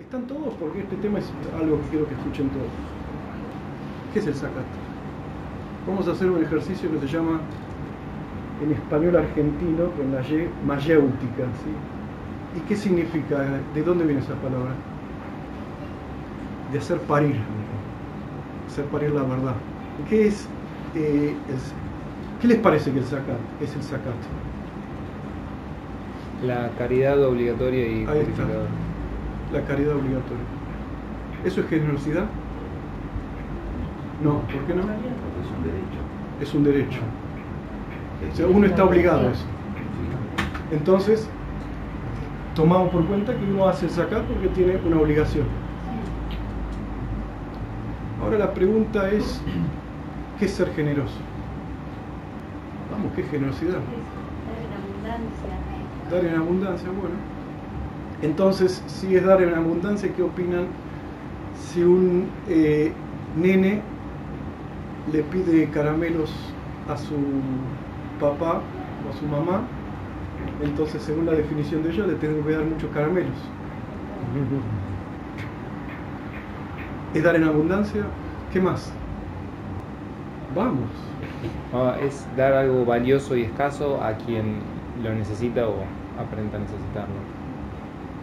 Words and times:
Están 0.00 0.26
todos 0.26 0.54
porque 0.58 0.80
este 0.80 0.96
tema 0.96 1.18
es 1.18 1.30
algo 1.60 1.78
que 1.82 1.88
quiero 1.90 2.08
que 2.08 2.14
escuchen 2.14 2.48
todos. 2.48 2.70
¿Qué 4.12 4.20
es 4.20 4.26
el 4.26 4.34
zakat? 4.34 4.64
Vamos 5.86 6.08
a 6.08 6.12
hacer 6.12 6.30
un 6.30 6.42
ejercicio 6.42 6.90
que 6.90 7.00
se 7.00 7.08
llama 7.08 7.40
en 8.62 8.72
español 8.72 9.16
argentino 9.16 9.90
con 9.90 10.12
la 10.12 10.22
Y 10.22 10.48
mayéutica. 10.66 11.44
¿sí? 11.62 12.58
¿Y 12.58 12.60
qué 12.60 12.76
significa? 12.76 13.44
¿De 13.74 13.82
dónde 13.82 14.04
viene 14.06 14.20
esa 14.20 14.34
palabra? 14.36 14.72
De 16.72 16.78
hacer 16.78 16.98
parir, 17.00 17.36
hacer 18.66 18.86
parir 18.86 19.10
la 19.10 19.22
verdad. 19.22 19.54
¿Qué 20.08 20.28
es 20.28 20.48
eh, 20.94 21.34
¿Qué 22.40 22.48
les 22.48 22.58
parece 22.58 22.92
que 22.92 22.98
el 22.98 23.04
zakat 23.04 23.38
es 23.62 23.74
el 23.74 23.82
zakat? 23.82 24.14
La 26.44 26.70
caridad 26.76 27.22
obligatoria 27.24 27.86
y 27.86 28.06
Ahí 28.06 28.20
está. 28.20 28.44
La 29.52 29.62
caridad 29.62 29.96
obligatoria. 29.96 30.44
¿Eso 31.44 31.60
es 31.60 31.68
generosidad? 31.68 32.26
No, 34.22 34.40
¿por 34.40 34.60
qué 34.66 34.74
no? 34.74 34.82
Es 34.82 35.50
un 35.56 35.62
derecho. 35.62 36.00
Es 36.40 36.54
un 36.54 36.64
derecho. 36.64 37.00
O 38.32 38.36
sea, 38.36 38.46
uno 38.46 38.66
está 38.66 38.84
obligado 38.84 39.28
a 39.28 39.32
eso. 39.32 39.44
Entonces, 40.70 41.28
tomamos 42.54 42.90
por 42.90 43.04
cuenta 43.06 43.34
que 43.34 43.44
uno 43.44 43.68
hace 43.68 43.86
el 43.86 43.92
zakat 43.92 44.24
porque 44.24 44.48
tiene 44.48 44.76
una 44.84 44.98
obligación. 44.98 45.46
Ahora 48.22 48.38
la 48.38 48.52
pregunta 48.52 49.10
es, 49.10 49.40
¿qué 50.38 50.46
es 50.46 50.50
ser 50.50 50.72
generoso? 50.74 51.14
Qué 53.16 53.22
generosidad. 53.22 53.78
Dar 56.10 56.24
en 56.24 56.34
abundancia, 56.34 56.88
bueno. 56.90 57.16
Entonces, 58.20 58.82
si 58.86 59.16
es 59.16 59.24
dar 59.24 59.42
en 59.42 59.54
abundancia, 59.54 60.12
¿qué 60.14 60.22
opinan 60.22 60.66
si 61.58 61.82
un 61.82 62.28
eh, 62.46 62.92
nene 63.36 63.80
le 65.10 65.22
pide 65.22 65.70
caramelos 65.70 66.30
a 66.88 66.96
su 66.98 67.14
papá 68.20 68.60
o 69.06 69.10
a 69.10 69.12
su 69.18 69.26
mamá? 69.26 69.62
Entonces, 70.62 71.02
según 71.02 71.24
la 71.24 71.32
definición 71.32 71.82
de 71.82 71.92
ella, 71.92 72.06
le 72.06 72.14
tengo 72.16 72.44
que 72.44 72.52
dar 72.52 72.64
muchos 72.64 72.90
caramelos. 72.90 73.36
¿Es 77.14 77.22
dar 77.22 77.34
en 77.36 77.44
abundancia? 77.44 78.04
¿Qué 78.52 78.60
más? 78.60 78.92
Vamos. 80.54 80.88
Ah, 81.72 81.96
es 82.00 82.26
dar 82.36 82.52
algo 82.52 82.84
valioso 82.84 83.36
y 83.36 83.42
escaso 83.42 84.02
a 84.02 84.14
quien 84.14 84.58
lo 85.02 85.14
necesita 85.14 85.66
o 85.68 85.74
aparenta 86.18 86.58
necesitarlo. 86.58 87.14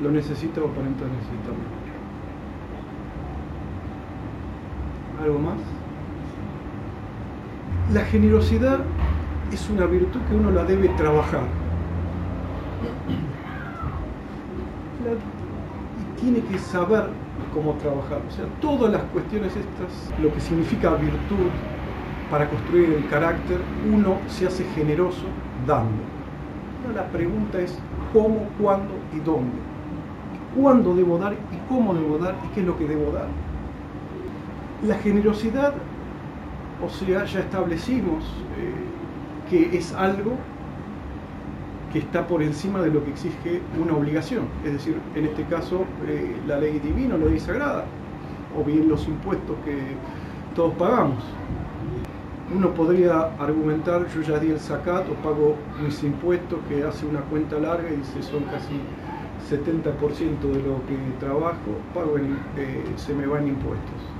Lo 0.01 0.11
necesita 0.11 0.61
o 0.61 0.65
aparenta 0.65 1.05
necesitarlo. 1.05 1.83
¿Algo 5.21 5.39
más? 5.39 5.59
La 7.93 8.01
generosidad 8.05 8.79
es 9.51 9.69
una 9.69 9.85
virtud 9.85 10.19
que 10.27 10.35
uno 10.35 10.51
la 10.51 10.63
debe 10.63 10.89
trabajar. 10.89 11.43
Y 15.99 16.21
tiene 16.21 16.39
que 16.41 16.57
saber 16.57 17.09
cómo 17.53 17.73
trabajar. 17.73 18.19
O 18.27 18.31
sea, 18.31 18.45
todas 18.59 18.91
las 18.91 19.03
cuestiones 19.03 19.55
estas, 19.55 20.19
lo 20.21 20.33
que 20.33 20.39
significa 20.39 20.95
virtud 20.95 21.51
para 22.33 22.49
construir 22.49 22.89
el 22.89 23.07
carácter, 23.09 23.59
uno 23.93 24.17
se 24.27 24.47
hace 24.47 24.63
generoso 24.73 25.21
dando. 25.67 26.01
Ahora 26.81 27.03
la 27.03 27.07
pregunta 27.09 27.61
es 27.61 27.77
cómo, 28.11 28.47
cuándo 28.59 28.95
y 29.15 29.19
dónde. 29.19 29.55
¿Cuándo 30.59 30.95
debo 30.95 31.19
dar 31.19 31.33
y 31.33 31.69
cómo 31.69 31.93
debo 31.93 32.17
dar 32.17 32.33
y 32.43 32.47
qué 32.55 32.61
es 32.61 32.65
lo 32.65 32.75
que 32.75 32.87
debo 32.87 33.11
dar? 33.11 33.27
La 34.81 34.95
generosidad, 34.95 35.75
o 36.83 36.89
sea, 36.89 37.23
ya 37.23 37.39
establecimos 37.39 38.23
eh, 38.57 38.73
que 39.47 39.77
es 39.77 39.93
algo 39.93 40.31
que 41.91 41.99
está 41.99 42.25
por 42.25 42.41
encima 42.41 42.81
de 42.81 42.89
lo 42.89 43.05
que 43.05 43.11
exige 43.11 43.61
una 43.79 43.93
obligación, 43.93 44.45
es 44.65 44.73
decir, 44.73 44.97
en 45.13 45.25
este 45.25 45.43
caso 45.43 45.85
eh, 46.07 46.35
la 46.47 46.57
ley 46.57 46.79
divina, 46.79 47.15
la 47.15 47.27
ley 47.27 47.39
sagrada, 47.39 47.85
o 48.59 48.63
bien 48.63 48.89
los 48.89 49.07
impuestos 49.07 49.55
que 49.63 49.77
todos 50.55 50.73
pagamos. 50.73 51.23
Uno 52.49 52.73
podría 52.73 53.21
argumentar, 53.39 54.05
yo 54.07 54.21
ya 54.21 54.37
di 54.39 54.51
el 54.51 54.59
zakat 54.59 55.07
o 55.09 55.21
pago 55.21 55.69
mis 55.77 56.03
impuestos, 56.03 56.65
que 56.67 56.83
hace 56.83 57.05
una 57.05 57.21
cuenta 57.21 57.57
larga 57.59 57.89
y 57.91 57.97
dice 57.97 58.21
son 58.21 58.45
casi 58.45 58.93
70% 59.37 60.51
de 60.51 60.61
lo 60.61 60.85
que 60.85 61.15
trabajo, 61.19 61.87
pago 61.93 62.17
en- 62.17 62.49
eh, 62.55 62.93
se 62.97 63.13
me 63.13 63.25
va 63.27 63.39
en 63.39 63.47
impuestos. 63.47 64.19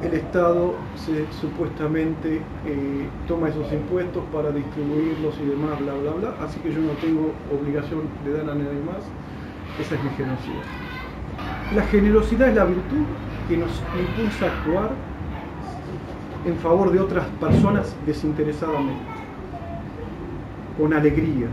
El 0.00 0.14
Estado 0.14 0.88
supuestamente 1.28 2.48
eh, 2.64 3.12
toma 3.28 3.48
esos 3.50 3.70
impuestos 3.72 4.24
para 4.32 4.50
distribuirlos 4.50 5.38
y 5.40 5.44
demás, 5.44 5.78
bla, 5.78 5.94
bla, 5.94 6.12
bla, 6.12 6.36
así 6.40 6.58
que 6.60 6.72
yo 6.72 6.80
no 6.80 6.96
tengo 6.96 7.44
obligación 7.50 8.08
de 8.24 8.32
dar 8.32 8.48
a 8.50 8.54
nadie 8.54 8.80
más, 8.80 9.12
esa 9.78 9.96
es 9.96 10.02
mi 10.02 10.10
generosidad. 10.10 10.68
La 11.70 11.82
generosidad 11.84 12.48
es 12.48 12.54
la 12.56 12.64
virtud 12.64 13.06
que 13.46 13.56
nos 13.56 13.88
impulsa 13.92 14.46
a 14.46 14.48
actuar 14.48 15.09
en 16.44 16.56
favor 16.56 16.90
de 16.90 17.00
otras 17.00 17.26
personas 17.40 17.94
desinteresadamente, 18.06 19.02
con 20.78 20.92
alegría, 20.94 21.48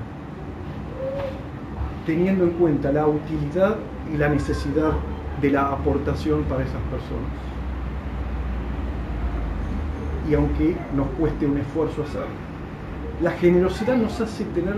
teniendo 2.05 2.45
en 2.45 2.51
cuenta 2.51 2.91
la 2.91 3.05
utilidad 3.07 3.75
y 4.13 4.17
la 4.17 4.29
necesidad 4.29 4.93
de 5.41 5.51
la 5.51 5.69
aportación 5.69 6.43
para 6.43 6.63
esas 6.63 6.81
personas. 6.83 7.31
Y 10.29 10.33
aunque 10.33 10.75
nos 10.95 11.07
cueste 11.19 11.45
un 11.45 11.57
esfuerzo 11.57 12.03
hacerlo, 12.03 12.27
la 13.21 13.31
generosidad 13.31 13.97
nos 13.97 14.19
hace 14.21 14.43
tener 14.45 14.75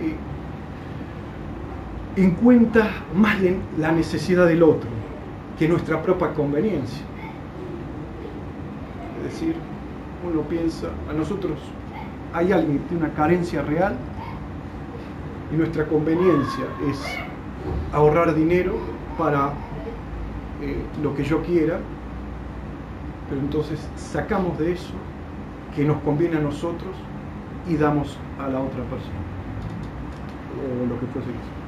eh, 0.00 0.16
en 2.16 2.30
cuenta 2.32 2.90
más 3.14 3.36
la 3.78 3.92
necesidad 3.92 4.46
del 4.46 4.62
otro 4.62 4.88
que 5.58 5.68
nuestra 5.68 6.02
propia 6.02 6.32
conveniencia. 6.32 7.04
Decir, 9.26 9.56
uno 10.24 10.42
piensa, 10.42 10.88
a 11.10 11.12
nosotros 11.12 11.58
hay 12.32 12.52
alguien 12.52 12.78
que 12.78 12.84
tiene 12.90 13.04
una 13.04 13.14
carencia 13.14 13.60
real 13.62 13.96
y 15.52 15.56
nuestra 15.56 15.84
conveniencia 15.86 16.64
es 16.88 17.04
ahorrar 17.92 18.34
dinero 18.34 18.74
para 19.18 19.50
eh, 20.62 20.76
lo 21.02 21.14
que 21.16 21.24
yo 21.24 21.42
quiera, 21.42 21.80
pero 23.28 23.40
entonces 23.40 23.80
sacamos 23.96 24.56
de 24.58 24.74
eso 24.74 24.94
que 25.74 25.84
nos 25.84 26.00
conviene 26.02 26.36
a 26.36 26.40
nosotros 26.40 26.94
y 27.68 27.76
damos 27.76 28.16
a 28.38 28.48
la 28.48 28.60
otra 28.60 28.84
persona, 28.84 29.22
o 30.56 30.86
lo 30.86 31.00
que 31.00 31.06
fuese 31.06 31.30
eso 31.30 31.66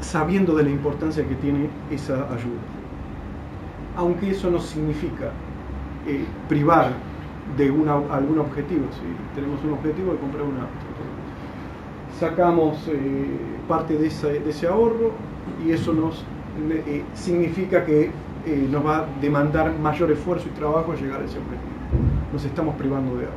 sabiendo 0.00 0.54
de 0.54 0.62
la 0.62 0.70
importancia 0.70 1.26
que 1.26 1.34
tiene 1.34 1.68
esa 1.90 2.14
ayuda. 2.32 2.77
Aunque 3.98 4.30
eso 4.30 4.48
no 4.48 4.60
significa 4.60 5.32
eh, 6.06 6.24
privar 6.48 6.92
de 7.56 7.64
algún 7.64 8.38
objetivo. 8.38 8.84
Si 8.92 9.34
tenemos 9.34 9.62
un 9.64 9.72
objetivo 9.72 10.12
de 10.12 10.18
comprar 10.18 10.44
un 10.44 10.54
auto, 10.54 10.68
sacamos 12.20 12.78
eh, 12.86 13.26
parte 13.66 13.98
de 13.98 14.06
ese, 14.06 14.68
ahorro 14.68 15.10
y 15.66 15.72
eso 15.72 15.92
nos 15.92 16.24
eh, 16.70 17.02
significa 17.14 17.84
que 17.84 18.12
nos 18.70 18.86
va 18.86 18.98
a 18.98 19.06
demandar 19.20 19.76
mayor 19.78 20.12
esfuerzo 20.12 20.46
y 20.48 20.56
trabajo 20.56 20.94
llegar 20.94 21.20
a 21.20 21.24
ese 21.24 21.38
objetivo. 21.38 22.30
Nos 22.32 22.44
estamos 22.44 22.76
privando 22.76 23.16
de 23.16 23.24
algo. 23.24 23.36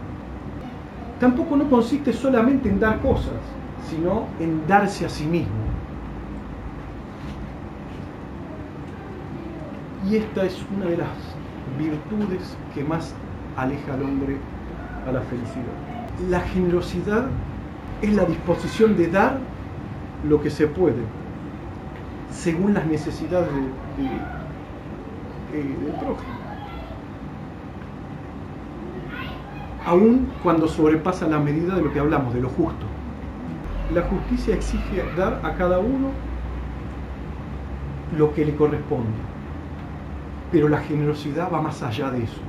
Tampoco 1.19 1.57
no 1.57 1.67
consiste 1.71 2.13
solamente 2.13 2.69
en 2.69 2.79
dar 2.79 2.99
cosas, 3.01 3.41
sino 3.89 4.27
en 4.39 4.67
darse 4.67 5.07
a 5.07 5.09
sí 5.09 5.25
mismo. 5.25 5.70
Y 10.09 10.15
esta 10.15 10.43
es 10.45 10.57
una 10.75 10.85
de 10.87 10.97
las 10.97 11.07
virtudes 11.77 12.57
que 12.73 12.83
más 12.83 13.13
aleja 13.55 13.93
al 13.93 14.03
hombre 14.03 14.37
a 15.07 15.11
la 15.11 15.21
felicidad. 15.21 16.29
La 16.29 16.39
generosidad 16.41 17.25
es 18.01 18.13
la 18.13 18.25
disposición 18.25 18.97
de 18.97 19.07
dar 19.07 19.37
lo 20.27 20.41
que 20.41 20.49
se 20.49 20.67
puede, 20.67 21.01
según 22.31 22.73
las 22.73 22.85
necesidades 22.85 23.47
de- 23.53 24.03
de- 24.03 25.59
eh, 25.59 25.75
del 25.83 25.93
prójimo. 25.93 26.41
Aun 29.85 30.29
cuando 30.43 30.67
sobrepasa 30.67 31.27
la 31.27 31.39
medida 31.39 31.75
de 31.75 31.81
lo 31.81 31.91
que 31.91 31.99
hablamos, 31.99 32.33
de 32.33 32.41
lo 32.41 32.49
justo. 32.49 32.85
La 33.93 34.03
justicia 34.03 34.55
exige 34.55 35.03
dar 35.17 35.41
a 35.43 35.53
cada 35.55 35.79
uno 35.79 36.09
lo 38.17 38.33
que 38.33 38.45
le 38.45 38.55
corresponde 38.55 39.30
pero 40.51 40.67
la 40.67 40.79
generosidad 40.79 41.51
va 41.51 41.61
más 41.61 41.81
allá 41.81 42.11
de 42.11 42.23
eso. 42.23 42.41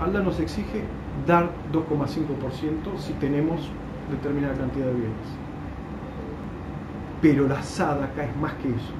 Allah 0.00 0.20
nos 0.20 0.40
exige 0.40 0.82
dar 1.26 1.50
2,5% 1.72 2.98
si 2.98 3.12
tenemos 3.14 3.68
determinada 4.10 4.54
cantidad 4.54 4.86
de 4.86 4.94
bienes. 4.94 5.16
Pero 7.20 7.46
la 7.46 7.56
acá 7.56 8.24
es 8.24 8.36
más 8.36 8.54
que 8.54 8.68
eso. 8.70 8.94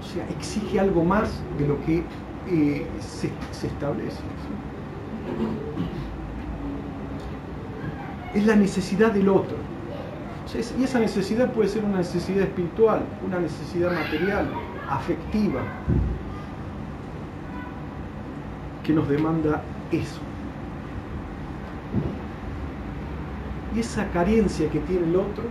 O 0.00 0.02
sea, 0.02 0.28
exige 0.30 0.80
algo 0.80 1.04
más 1.04 1.40
de 1.56 1.68
lo 1.68 1.80
que 1.82 2.02
eh, 2.48 2.86
se, 2.98 3.28
establece. 3.64 4.20
Es 8.34 8.46
la 8.46 8.56
necesidad 8.56 9.12
del 9.12 9.28
otro. 9.28 9.69
Y 10.54 10.84
esa 10.84 10.98
necesidad 10.98 11.52
puede 11.52 11.68
ser 11.68 11.84
una 11.84 11.98
necesidad 11.98 12.42
espiritual, 12.42 13.02
una 13.26 13.38
necesidad 13.38 13.92
material, 13.92 14.48
afectiva, 14.88 15.60
que 18.82 18.92
nos 18.92 19.08
demanda 19.08 19.62
eso. 19.92 20.20
Y 23.74 23.80
esa 23.80 24.08
carencia 24.08 24.68
que 24.70 24.80
tiene 24.80 25.06
el 25.06 25.16
otro, 25.16 25.44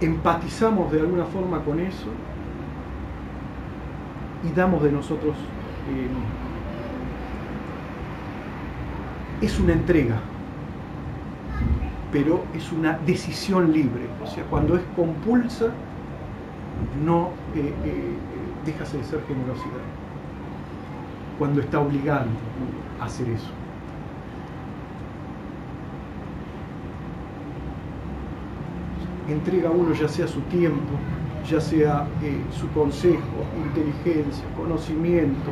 empatizamos 0.00 0.92
de 0.92 1.00
alguna 1.00 1.24
forma 1.24 1.60
con 1.64 1.80
eso 1.80 2.08
y 4.44 4.52
damos 4.54 4.82
de 4.82 4.92
nosotros 4.92 5.34
eh, 5.90 6.08
Es 9.40 9.58
una 9.58 9.72
entrega, 9.72 10.20
pero 12.14 12.44
es 12.54 12.70
una 12.70 12.96
decisión 13.04 13.72
libre. 13.72 14.06
O 14.22 14.26
sea, 14.28 14.44
cuando 14.44 14.76
es 14.76 14.82
compulsa, 14.94 15.72
no 17.04 17.30
eh, 17.56 17.74
eh, 17.84 18.14
deja 18.64 18.84
de 18.84 19.02
ser 19.02 19.20
generosidad. 19.26 19.82
Cuando 21.40 21.60
está 21.60 21.80
obligando 21.80 22.30
a 23.00 23.06
hacer 23.06 23.28
eso. 23.30 23.50
Entrega 29.28 29.70
uno 29.70 29.92
ya 29.92 30.06
sea 30.06 30.28
su 30.28 30.40
tiempo, 30.42 30.92
ya 31.50 31.60
sea 31.60 32.06
eh, 32.22 32.40
su 32.52 32.68
consejo, 32.68 33.18
inteligencia, 33.66 34.44
conocimiento, 34.56 35.50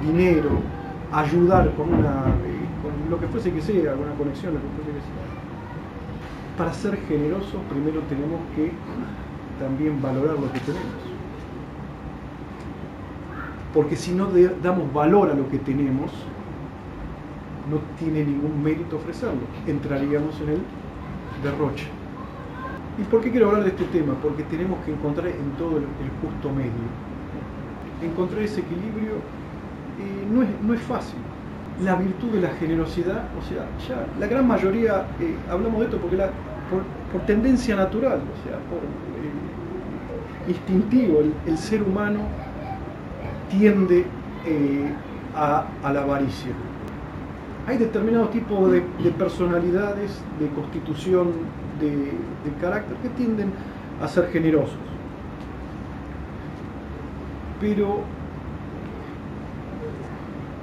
dinero, 0.00 0.50
ayudar 1.10 1.74
con, 1.74 1.92
una, 1.92 2.28
eh, 2.46 2.68
con 2.82 3.10
lo 3.10 3.18
que 3.18 3.26
fuese 3.26 3.50
que 3.52 3.60
sea, 3.60 3.94
con 3.94 4.04
una 4.04 4.14
conexión, 4.14 4.54
lo 4.54 4.60
que 4.60 4.68
fuese 4.76 4.92
que 4.92 5.00
sea. 5.00 5.41
Para 6.56 6.72
ser 6.72 6.96
generosos 7.08 7.60
primero 7.70 8.00
tenemos 8.08 8.40
que 8.54 8.72
también 9.58 10.00
valorar 10.02 10.38
lo 10.38 10.52
que 10.52 10.60
tenemos. 10.60 11.12
Porque 13.72 13.96
si 13.96 14.12
no 14.12 14.28
damos 14.62 14.92
valor 14.92 15.30
a 15.30 15.34
lo 15.34 15.48
que 15.48 15.58
tenemos, 15.58 16.10
no 17.70 17.78
tiene 17.98 18.24
ningún 18.24 18.62
mérito 18.62 18.96
ofrecerlo. 18.96 19.40
Entraríamos 19.66 20.38
en 20.40 20.50
el 20.50 20.62
derroche. 21.42 21.88
¿Y 22.98 23.04
por 23.04 23.22
qué 23.22 23.30
quiero 23.30 23.48
hablar 23.48 23.64
de 23.64 23.70
este 23.70 23.84
tema? 23.84 24.14
Porque 24.22 24.42
tenemos 24.44 24.78
que 24.84 24.92
encontrar 24.92 25.28
en 25.28 25.50
todo 25.56 25.78
el, 25.78 25.84
justo 26.20 26.50
medio. 26.50 26.70
Encontrar 28.02 28.42
ese 28.42 28.60
equilibrio 28.60 29.12
eh, 29.98 30.26
no, 30.30 30.42
es, 30.42 30.48
no, 30.62 30.74
es, 30.74 30.82
fácil. 30.82 31.18
La 31.82 31.96
virtud 31.96 32.28
de 32.30 32.40
la 32.42 32.50
generosidad, 32.50 33.24
o 33.38 33.42
sea, 33.42 33.66
ya 33.88 34.06
la 34.20 34.26
gran 34.26 34.46
mayoría, 34.46 35.06
eh, 35.20 35.36
hablamos 35.50 35.80
de 35.80 35.86
esto 35.86 35.98
porque 35.98 36.16
por, 36.16 37.22
tendencia 37.22 37.76
natural, 37.76 38.20
o 38.20 38.48
sea, 38.48 38.58
por 38.68 38.78
eh, 38.78 40.50
instintivo, 40.50 41.22
el, 41.46 41.58
ser 41.58 41.82
humano 41.82 42.20
tiende 43.50 44.04
a, 45.34 45.64
la 45.92 46.02
avaricia. 46.02 46.52
Hay 47.66 47.78
determinados 47.78 48.30
tipos 48.32 48.70
de 48.72 48.80
personalidades, 49.16 50.20
de 50.38 50.48
constitución 50.48 51.32
de, 51.82 52.60
carácter 52.60 52.96
que 52.98 53.08
tienden 53.10 53.52
a 54.00 54.08
ser 54.08 54.28
generosos. 54.30 54.76
Pero 57.60 58.00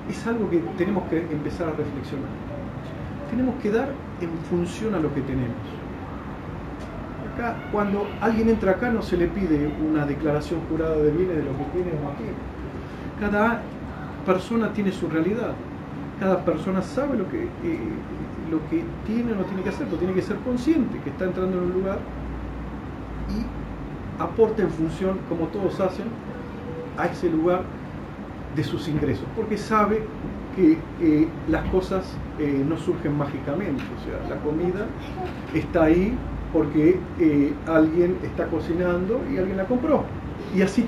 es 0.10 0.28
algo 0.28 0.50
que 0.50 0.58
tenemos 0.78 1.08
que 1.10 1.20
empezar 1.20 1.68
a 1.68 1.72
reflexionar. 1.72 2.30
Tenemos 3.30 3.56
que 3.62 3.72
dar 3.72 3.90
en 4.22 4.30
función 4.50 4.96
a 4.96 5.00
lo 5.00 5.14
que 5.14 5.22
tenemos. 5.22 5.56
Acá, 7.34 7.56
cuando 7.72 8.08
alguien 8.20 8.50
entra 8.50 8.72
acá, 8.72 8.90
no 8.90 9.02
se 9.02 9.18
le 9.18 9.28
pide 9.28 9.72
una 9.88 10.06
declaración 10.06 10.62
jurada 10.70 10.98
de 10.98 11.12
bienes 11.12 11.38
de 11.38 11.44
lo 11.44 11.52
que 11.58 11.64
tiene 11.74 11.92
o 11.92 12.04
no. 12.04 13.20
Cada 13.20 13.62
persona 14.26 14.74
tiene 14.74 14.92
su 14.92 15.08
realidad. 15.08 15.54
Cada 16.20 16.44
persona 16.44 16.82
sabe 16.82 17.18
lo 17.18 17.30
que 17.30 17.44
eh, 17.44 17.80
lo 18.50 18.60
que 18.70 18.84
tiene 19.06 19.32
o 19.34 19.36
no 19.36 19.44
tiene 19.44 19.64
que 19.64 19.70
hacer, 19.70 19.88
tiene 19.88 20.14
que 20.14 20.22
ser 20.22 20.38
consciente 20.38 21.00
que 21.00 21.12
está 21.12 21.26
entrando 21.26 21.58
en 21.58 21.64
un 21.66 21.74
lugar 21.74 22.00
y 23.30 24.22
aporta 24.22 24.64
en 24.64 24.70
función, 24.72 25.20
como 25.30 25.48
todos 25.48 25.80
hacen, 25.80 26.06
a 26.98 27.06
ese 27.06 27.30
lugar 27.30 27.62
de 28.56 28.64
sus 28.64 28.88
ingresos, 28.88 29.26
porque 29.36 29.58
sabe 29.58 30.02
que 30.56 30.78
eh, 31.02 31.28
las 31.48 31.68
cosas 31.70 32.06
eh, 32.40 32.64
no 32.68 32.78
surgen 32.78 33.18
mágicamente, 33.18 33.84
o 33.84 34.04
sea, 34.04 34.36
la 34.36 34.42
comida 34.42 34.88
está 35.54 35.84
ahí 35.84 36.18
porque 36.52 37.00
eh, 37.20 37.54
alguien 37.68 38.18
está 38.24 38.48
cocinando 38.48 39.22
y 39.32 39.38
alguien 39.38 39.58
la 39.58 39.66
compró, 39.66 40.04
y 40.56 40.62
así, 40.62 40.88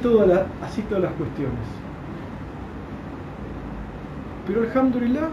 así 0.62 0.82
todas 0.84 1.04
las 1.04 1.14
cuestiones. 1.14 1.68
Pero 4.48 4.64
alhamdulillah, 4.64 5.30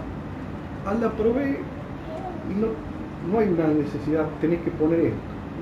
Allah 0.86 1.10
provee 1.12 1.58
y 2.50 2.60
no, 2.60 2.68
no 3.32 3.38
hay 3.38 3.48
una 3.48 3.68
necesidad, 3.68 4.26
tenés 4.40 4.60
que 4.60 4.70
poner 4.70 5.00
esto. 5.00 5.18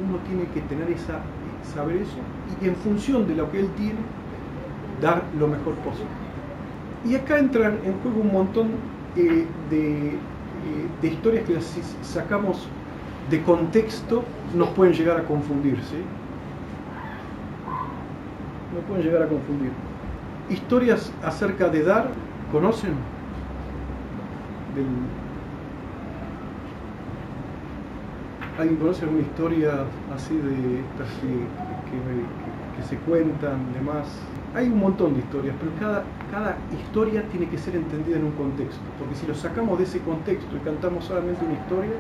Uno 0.06 0.18
tiene 0.26 0.44
que 0.52 0.60
tener 0.62 0.90
esa, 0.90 1.20
saber 1.74 1.96
eso 1.96 2.18
y 2.60 2.68
en 2.68 2.76
función 2.76 3.26
de 3.26 3.34
lo 3.34 3.50
que 3.50 3.60
él 3.60 3.68
tiene, 3.76 3.98
dar 5.00 5.22
lo 5.38 5.48
mejor 5.48 5.74
posible. 5.76 6.25
Y 7.08 7.14
acá 7.14 7.38
entran 7.38 7.78
en 7.84 7.92
juego 8.00 8.20
un 8.20 8.32
montón 8.32 8.68
eh, 9.16 9.46
de, 9.70 10.08
eh, 10.08 10.18
de, 11.00 11.08
historias 11.08 11.44
que 11.44 11.60
si 11.60 11.80
sacamos 12.02 12.66
de 13.30 13.42
contexto 13.42 14.24
nos 14.54 14.68
pueden 14.70 14.92
llegar 14.94 15.18
a 15.20 15.24
confundirse. 15.24 15.96
Nos 18.74 18.84
pueden 18.84 19.04
llegar 19.04 19.22
a 19.22 19.28
confundir. 19.28 19.70
Historias 20.50 21.12
acerca 21.22 21.68
de 21.68 21.82
dar, 21.82 22.08
¿conocen? 22.50 22.94
Del, 24.74 24.86
¿Alguien 28.58 28.78
conoce 28.78 29.04
alguna 29.04 29.20
historia 29.20 29.84
así 30.14 30.34
de 30.34 30.80
estas 30.80 31.08
que, 31.20 32.82
se 32.88 32.96
cuentan, 32.98 33.72
demás? 33.74 34.06
Hay 34.54 34.68
un 34.68 34.78
montón 34.78 35.12
de 35.12 35.20
historias, 35.20 35.54
pero 35.60 35.72
cada, 36.30 36.56
historia 36.72 37.22
tiene 37.30 37.48
que 37.50 37.58
ser 37.58 37.76
entendida 37.76 38.16
en 38.16 38.24
un 38.24 38.32
contexto, 38.32 38.80
porque 38.98 39.14
si 39.14 39.26
lo 39.26 39.34
sacamos 39.34 39.76
de 39.78 39.84
ese 39.84 40.00
contexto 40.00 40.56
y 40.56 40.60
cantamos 40.60 41.04
solamente 41.04 41.44
una 41.44 41.54
historia, 41.54 41.92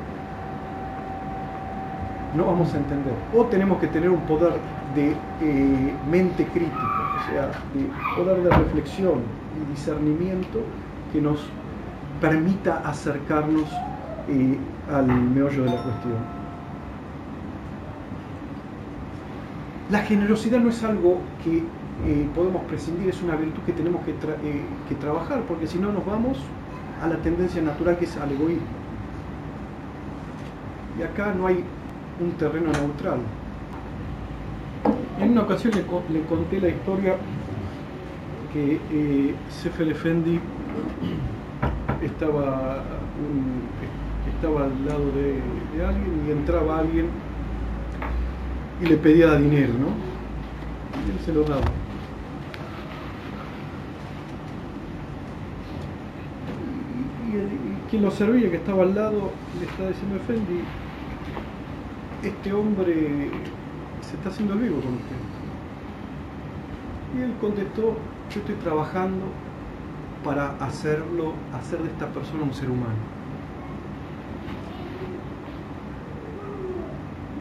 no 2.34 2.46
vamos 2.46 2.72
a 2.72 2.78
entender. 2.78 3.12
O 3.34 3.44
tenemos 3.44 3.78
que 3.78 3.88
tener 3.88 4.08
un 4.08 4.20
poder 4.20 4.54
de 4.94 5.10
eh, 5.42 5.94
mente 6.10 6.46
crítica, 6.46 7.16
o 7.16 7.30
sea, 7.30 7.48
de 7.74 7.86
poder 8.16 8.42
de 8.42 8.50
reflexión 8.50 9.20
y 9.60 9.70
discernimiento 9.70 10.60
que 11.12 11.20
nos 11.20 11.50
permita 12.18 12.78
acercarnos 12.78 13.70
eh, 14.28 14.58
al 14.90 15.06
meollo 15.06 15.64
de 15.64 15.70
la 15.70 15.82
cuestión. 15.82 16.35
La 19.90 20.00
generosidad 20.00 20.58
no 20.58 20.70
es 20.70 20.82
algo 20.82 21.20
que 21.44 21.58
eh, 21.58 22.26
podemos 22.34 22.64
prescindir, 22.64 23.08
es 23.08 23.22
una 23.22 23.36
virtud 23.36 23.62
que 23.64 23.72
tenemos 23.72 24.00
eh, 24.08 24.14
que, 24.88 24.94
trabajar, 24.96 25.42
porque 25.46 25.68
si 25.68 25.78
no 25.78 25.92
nos 25.92 26.04
vamos 26.04 26.38
a 27.00 27.06
la 27.06 27.18
tendencia 27.18 27.62
natural 27.62 27.96
que 27.96 28.06
es 28.06 28.16
al 28.16 28.32
egoísmo. 28.32 28.66
Y 30.98 31.02
acá 31.02 31.32
no 31.34 31.46
hay 31.46 31.62
un 32.20 32.32
terreno 32.32 32.72
neutral. 32.72 33.20
En 35.20 35.30
una 35.30 35.42
ocasión 35.42 35.72
le, 35.74 35.84
conté 36.22 36.60
la 36.60 36.68
historia 36.68 37.14
que 38.52 38.80
eh, 38.90 39.34
Sefer 39.50 39.86
estaba, 42.02 42.82
estaba 44.34 44.64
al 44.64 44.84
lado 44.84 45.12
de 45.12 45.40
alguien 45.86 46.24
y 46.26 46.32
entraba 46.32 46.80
alguien 46.80 47.06
y 48.80 48.86
le 48.86 48.96
pedía 48.96 49.36
dinero, 49.36 49.72
¿no? 49.74 49.88
Y 51.06 51.10
él 51.10 51.18
se 51.24 51.32
lo 51.32 51.42
daba. 51.44 51.64
Y, 57.28 57.90
quien 57.90 58.02
lo 58.02 58.10
servía, 58.10 58.50
que 58.50 58.56
estaba 58.56 58.82
al 58.82 58.94
lado, 58.94 59.30
le 59.58 59.66
está 59.66 59.88
diciendo 59.88 60.18
Fendi, 60.26 60.60
este 62.22 62.52
hombre 62.52 63.30
se 64.00 64.16
está 64.16 64.28
haciendo 64.28 64.54
vivo 64.56 64.80
con 64.80 64.94
usted. 64.94 65.16
Y 67.16 67.22
él 67.22 67.32
contestó, 67.40 67.96
yo 68.30 68.40
estoy 68.40 68.56
trabajando 68.56 69.24
para 70.24 70.56
hacerlo, 70.56 71.34
hacer 71.54 71.78
de 71.78 71.88
esta 71.88 72.08
persona 72.08 72.42
un 72.42 72.52
ser 72.52 72.70
humano. 72.70 73.16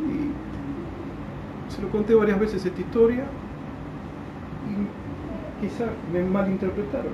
Y 0.07 1.64
se 1.75 1.81
lo 1.81 1.89
conté 1.89 2.15
varias 2.15 2.39
veces 2.39 2.65
esta 2.65 2.79
historia 2.79 3.25
y 4.69 5.61
quizá 5.61 5.85
me 6.13 6.23
malinterpretaron. 6.23 7.11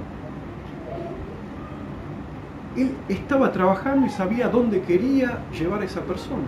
Él 2.77 2.95
estaba 3.09 3.51
trabajando 3.51 4.05
y 4.05 4.09
sabía 4.09 4.49
dónde 4.49 4.81
quería 4.81 5.39
llevar 5.51 5.81
a 5.81 5.85
esa 5.85 6.01
persona. 6.01 6.45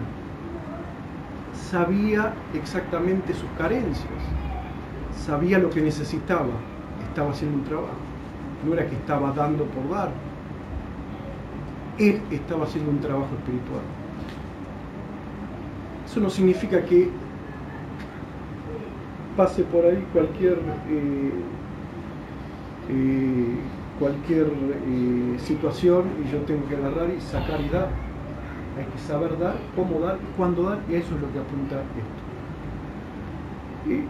Sabía 1.54 2.34
exactamente 2.54 3.34
sus 3.34 3.50
carencias. 3.58 4.08
Sabía 5.18 5.58
lo 5.58 5.70
que 5.70 5.82
necesitaba. 5.82 6.54
Estaba 7.10 7.32
haciendo 7.32 7.58
un 7.58 7.64
trabajo. 7.64 7.98
No 8.66 8.74
era 8.74 8.88
que 8.88 8.96
estaba 8.96 9.32
dando 9.32 9.66
por 9.66 9.90
dar. 9.90 10.12
Él 11.98 12.22
estaba 12.32 12.66
haciendo 12.66 12.92
un 12.92 13.00
trabajo 13.00 13.30
espiritual. 13.40 13.82
Eso 16.06 16.20
no 16.20 16.30
significa 16.30 16.86
que 16.86 17.10
pase 19.36 19.64
por 19.64 19.86
ahí 19.86 20.06
cualquier 20.14 20.60
eh, 20.90 21.32
eh, 22.90 23.58
cualquier 24.00 24.48
eh, 24.48 25.38
situación 25.40 26.06
y 26.24 26.32
yo 26.32 26.40
tengo 26.40 26.68
que 26.68 26.76
agarrar 26.76 27.10
y 27.10 27.22
sacar 27.22 27.62
y 27.62 27.70
dar. 27.70 27.90
Hay 28.78 28.86
que 28.86 28.98
saber 28.98 29.38
dar, 29.38 29.56
cómo 29.76 30.00
dar, 30.00 30.18
cuándo 30.36 30.64
dar, 30.64 30.80
y 30.90 30.96
eso 30.96 31.14
es 31.16 31.22
lo 31.22 31.32
que 31.32 31.40
apunta 31.40 31.76
esto. 31.76 32.24
Y, 33.94 34.08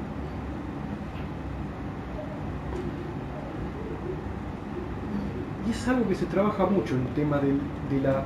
es 5.69 5.87
algo 5.87 6.07
que 6.07 6.15
se 6.15 6.25
trabaja 6.27 6.65
mucho 6.65 6.95
en 6.95 7.01
el 7.01 7.13
tema 7.13 7.39
de, 7.39 7.99
la, 7.99 8.23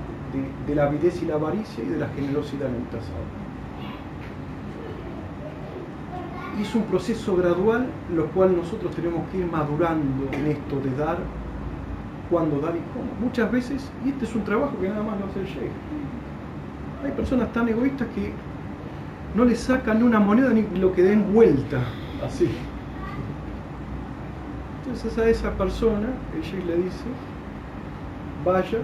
de, 0.67 0.75
la 0.75 0.83
avidez 0.83 1.21
y 1.23 1.25
la 1.25 1.35
avaricia 1.35 1.83
y 1.83 1.87
de 1.87 1.97
la 1.97 2.07
generosidad 2.09 2.69
en 2.69 2.75
el 2.75 2.81
pasado. 2.83 3.46
Y 6.57 6.63
es 6.63 6.73
un 6.73 6.83
proceso 6.83 7.35
gradual, 7.35 7.87
lo 8.15 8.25
cual 8.27 8.55
nosotros 8.55 8.95
tenemos 8.95 9.27
que 9.29 9.37
ir 9.37 9.45
madurando 9.45 10.27
en 10.31 10.47
esto 10.47 10.79
de 10.79 10.95
dar 10.95 11.17
cuándo 12.29 12.59
dar 12.59 12.75
y 12.75 12.81
cómo. 12.93 13.05
Muchas 13.19 13.51
veces, 13.51 13.91
y 14.03 14.09
este 14.09 14.25
es 14.25 14.35
un 14.35 14.43
trabajo 14.43 14.77
que 14.79 14.89
nada 14.89 15.03
más 15.03 15.19
lo 15.19 15.27
hace 15.27 15.41
el 15.41 15.45
sheikh, 15.45 15.71
hay 17.03 17.11
personas 17.11 17.51
tan 17.53 17.69
egoístas 17.69 18.07
que 18.15 18.33
no 19.35 19.45
le 19.45 19.55
sacan 19.55 20.01
una 20.01 20.19
moneda 20.19 20.49
ni 20.49 20.63
lo 20.79 20.93
que 20.93 21.03
den 21.03 21.31
vuelta, 21.31 21.79
así. 22.25 22.49
Entonces 24.81 25.17
a 25.17 25.29
esa 25.29 25.51
persona, 25.51 26.07
el 26.35 26.41
sheikh 26.41 26.65
le 26.65 26.77
dice, 26.77 27.05
vaya 28.43 28.79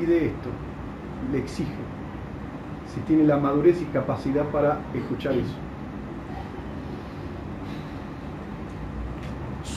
y 0.00 0.06
de 0.06 0.26
esto 0.26 0.48
le 1.32 1.38
exige 1.38 1.97
si 2.94 3.00
tiene 3.00 3.24
la 3.24 3.36
madurez 3.36 3.80
y 3.82 3.84
capacidad 3.86 4.44
para 4.46 4.78
escuchar 4.94 5.34
eso. 5.34 5.54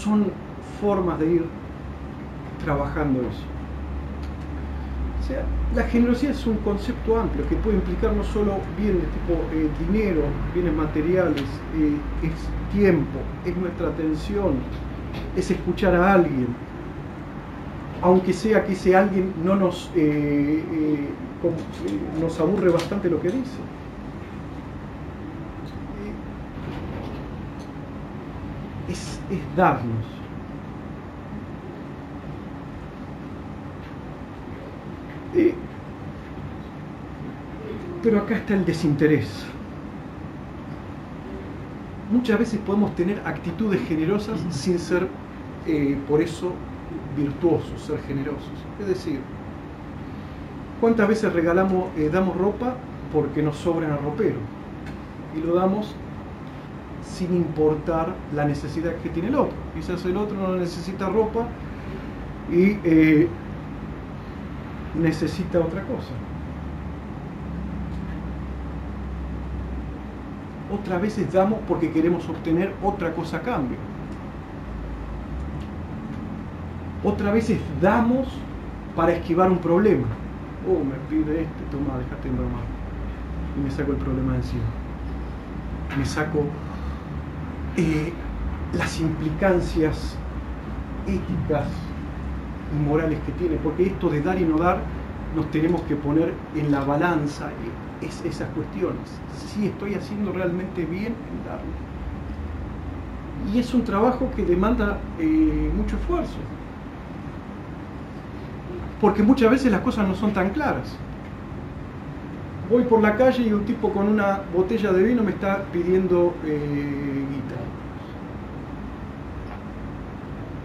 son 0.01 0.31
formas 0.79 1.19
de 1.19 1.31
ir 1.31 1.45
trabajando 2.63 3.21
eso. 3.21 3.43
O 5.19 5.27
sea, 5.27 5.43
la 5.75 5.83
generosidad 5.83 6.31
es 6.31 6.45
un 6.47 6.57
concepto 6.57 7.19
amplio 7.19 7.47
que 7.47 7.55
puede 7.57 7.77
implicar 7.77 8.13
no 8.13 8.23
solo 8.23 8.57
bienes 8.77 9.03
tipo 9.03 9.39
eh, 9.53 9.69
dinero, 9.87 10.23
bienes 10.53 10.73
materiales, 10.73 11.43
eh, 11.75 11.95
es 12.23 12.73
tiempo, 12.73 13.19
es 13.45 13.55
nuestra 13.55 13.89
atención, 13.89 14.55
es 15.35 15.51
escuchar 15.51 15.95
a 15.95 16.13
alguien, 16.13 16.47
aunque 18.01 18.34
sea 18.34 18.65
que 18.65 18.74
ese 18.74 18.96
alguien 18.96 19.34
no 19.43 19.55
nos, 19.55 19.91
eh, 19.96 21.10
nos 22.20 22.39
aburre 22.39 22.70
bastante 22.70 23.10
lo 23.10 23.22
que 23.22 23.29
dice. 23.29 23.60
es 29.31 29.55
darnos. 29.55 30.05
pero 38.03 38.20
acá 38.20 38.36
está 38.36 38.55
el 38.55 38.65
desinterés. 38.65 39.46
Muchas 42.12 42.39
veces 42.39 42.60
podemos 42.65 42.93
tener 42.96 43.22
actitudes 43.25 43.79
generosas 43.88 44.39
sin 44.50 44.79
ser 44.79 45.08
eh, 45.67 45.98
por 46.10 46.22
eso 46.22 46.53
virtuosos, 47.15 47.81
ser 47.81 47.99
generosos. 48.03 48.51
Es 48.79 48.87
decir, 48.87 49.19
¿cuántas 50.79 51.07
veces 51.07 51.31
regalamos, 51.33 51.85
eh, 51.97 52.09
damos 52.11 52.37
ropa 52.37 52.75
porque 53.13 53.41
nos 53.41 53.57
sobra 53.57 53.87
en 53.87 53.93
el 53.93 53.99
ropero? 53.99 54.37
Y 55.35 55.41
lo 55.45 55.55
damos 55.55 55.95
sin 57.03 57.35
importar 57.35 58.15
la 58.33 58.45
necesidad 58.45 58.95
que 58.97 59.09
tiene 59.09 59.29
el 59.29 59.35
otro. 59.35 59.55
Quizás 59.75 60.03
el 60.05 60.17
otro 60.17 60.37
no 60.37 60.55
necesita 60.55 61.09
ropa 61.09 61.47
y 62.51 62.77
eh, 62.83 63.27
necesita 64.99 65.59
otra 65.59 65.81
cosa. 65.83 66.13
Otras 70.73 71.01
veces 71.01 71.31
damos 71.31 71.59
porque 71.67 71.91
queremos 71.91 72.27
obtener 72.29 72.73
otra 72.81 73.13
cosa 73.13 73.37
a 73.37 73.41
cambio. 73.41 73.77
Otras 77.03 77.34
veces 77.34 77.60
damos 77.81 78.27
para 78.96 79.13
esquivar 79.13 79.50
un 79.51 79.58
problema. 79.58 80.08
Oh, 80.67 80.84
me 80.84 80.96
pide 81.10 81.41
este, 81.41 81.63
toma, 81.72 81.98
déjate 81.98 82.29
broma. 82.29 82.60
Y 83.58 83.63
me 83.63 83.72
saco 83.72 83.91
el 83.91 83.98
problema 83.98 84.34
de 84.34 84.38
encima. 84.38 84.63
Me 85.98 86.05
saco 86.05 86.43
eh, 87.77 88.13
las 88.74 89.00
implicancias 89.00 90.15
éticas 91.08 91.67
y 92.72 92.88
morales 92.88 93.20
que 93.25 93.31
tiene, 93.34 93.55
porque 93.58 93.88
esto 93.88 94.10
de 94.10 94.22
dar 94.22 94.39
y 94.39 94.46
no 94.46 94.58
dar 94.58 94.79
nos 95.36 95.50
tenemos 95.51 95.81
que 95.84 95.96
poner 95.96 96.34
en 96.55 96.72
la 96.72 96.84
balanza 96.84 97.50
es, 98.01 98.24
esas 98.25 98.50
cuestiones, 98.50 99.20
si 99.48 99.67
estoy 99.67 99.96
haciendo 99.96 100.31
realmente 100.31 100.86
bien 100.86 101.13
en 101.13 101.46
darlo. 101.46 101.72
Y 103.51 103.60
es 103.60 103.74
un 103.74 103.84
trabajo 103.84 104.29
que 104.36 104.46
demanda 104.46 105.00
eh, 105.20 105.72
mucho 105.75 105.98
esfuerzo, 105.98 106.38
porque 109.01 109.24
muchas 109.24 109.50
veces 109.50 109.72
las 109.72 109.81
cosas 109.81 110.08
no 110.08 110.13
son 110.13 110.31
tan 110.31 110.51
claras. 110.51 110.96
Voy 112.70 112.84
por 112.84 113.01
la 113.01 113.17
calle 113.17 113.43
y 113.43 113.51
un 113.51 113.65
tipo 113.65 113.91
con 113.91 114.08
una 114.08 114.41
botella 114.55 114.93
de 114.93 115.03
vino 115.03 115.24
me 115.24 115.31
está 115.31 115.63
pidiendo 115.74 116.36
eh, 116.46 117.25
guita. 117.29 117.55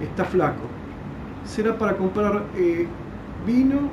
Está 0.09 0.25
flaco. 0.27 0.61
¿Será 1.45 1.77
para 1.79 1.97
comprar 1.97 2.45
eh, 2.57 2.87
vino, 3.47 3.89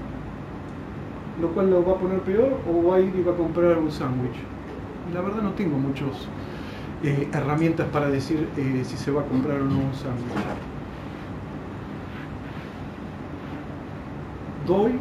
lo 1.41 1.47
cual 1.53 1.71
lo 1.71 1.85
va 1.85 1.93
a 1.93 1.97
poner 1.97 2.19
peor, 2.19 2.59
o 2.69 2.87
va 2.87 2.97
a 2.97 2.99
ir 2.99 3.15
y 3.15 3.23
va 3.23 3.31
a 3.31 3.37
comprar 3.37 3.77
un 3.77 3.89
sándwich? 3.89 4.35
La 5.13 5.21
verdad 5.21 5.41
no 5.41 5.51
tengo 5.53 5.77
muchas 5.77 6.27
eh, 7.03 7.29
herramientas 7.33 7.87
para 7.87 8.09
decir 8.09 8.47
si 8.55 8.97
se 8.97 9.11
va 9.11 9.21
a 9.21 9.25
comprar 9.25 9.61
o 9.61 9.65
no 9.65 9.77
un 9.77 9.93
sándwich. 9.93 10.72
Doy 14.65 14.93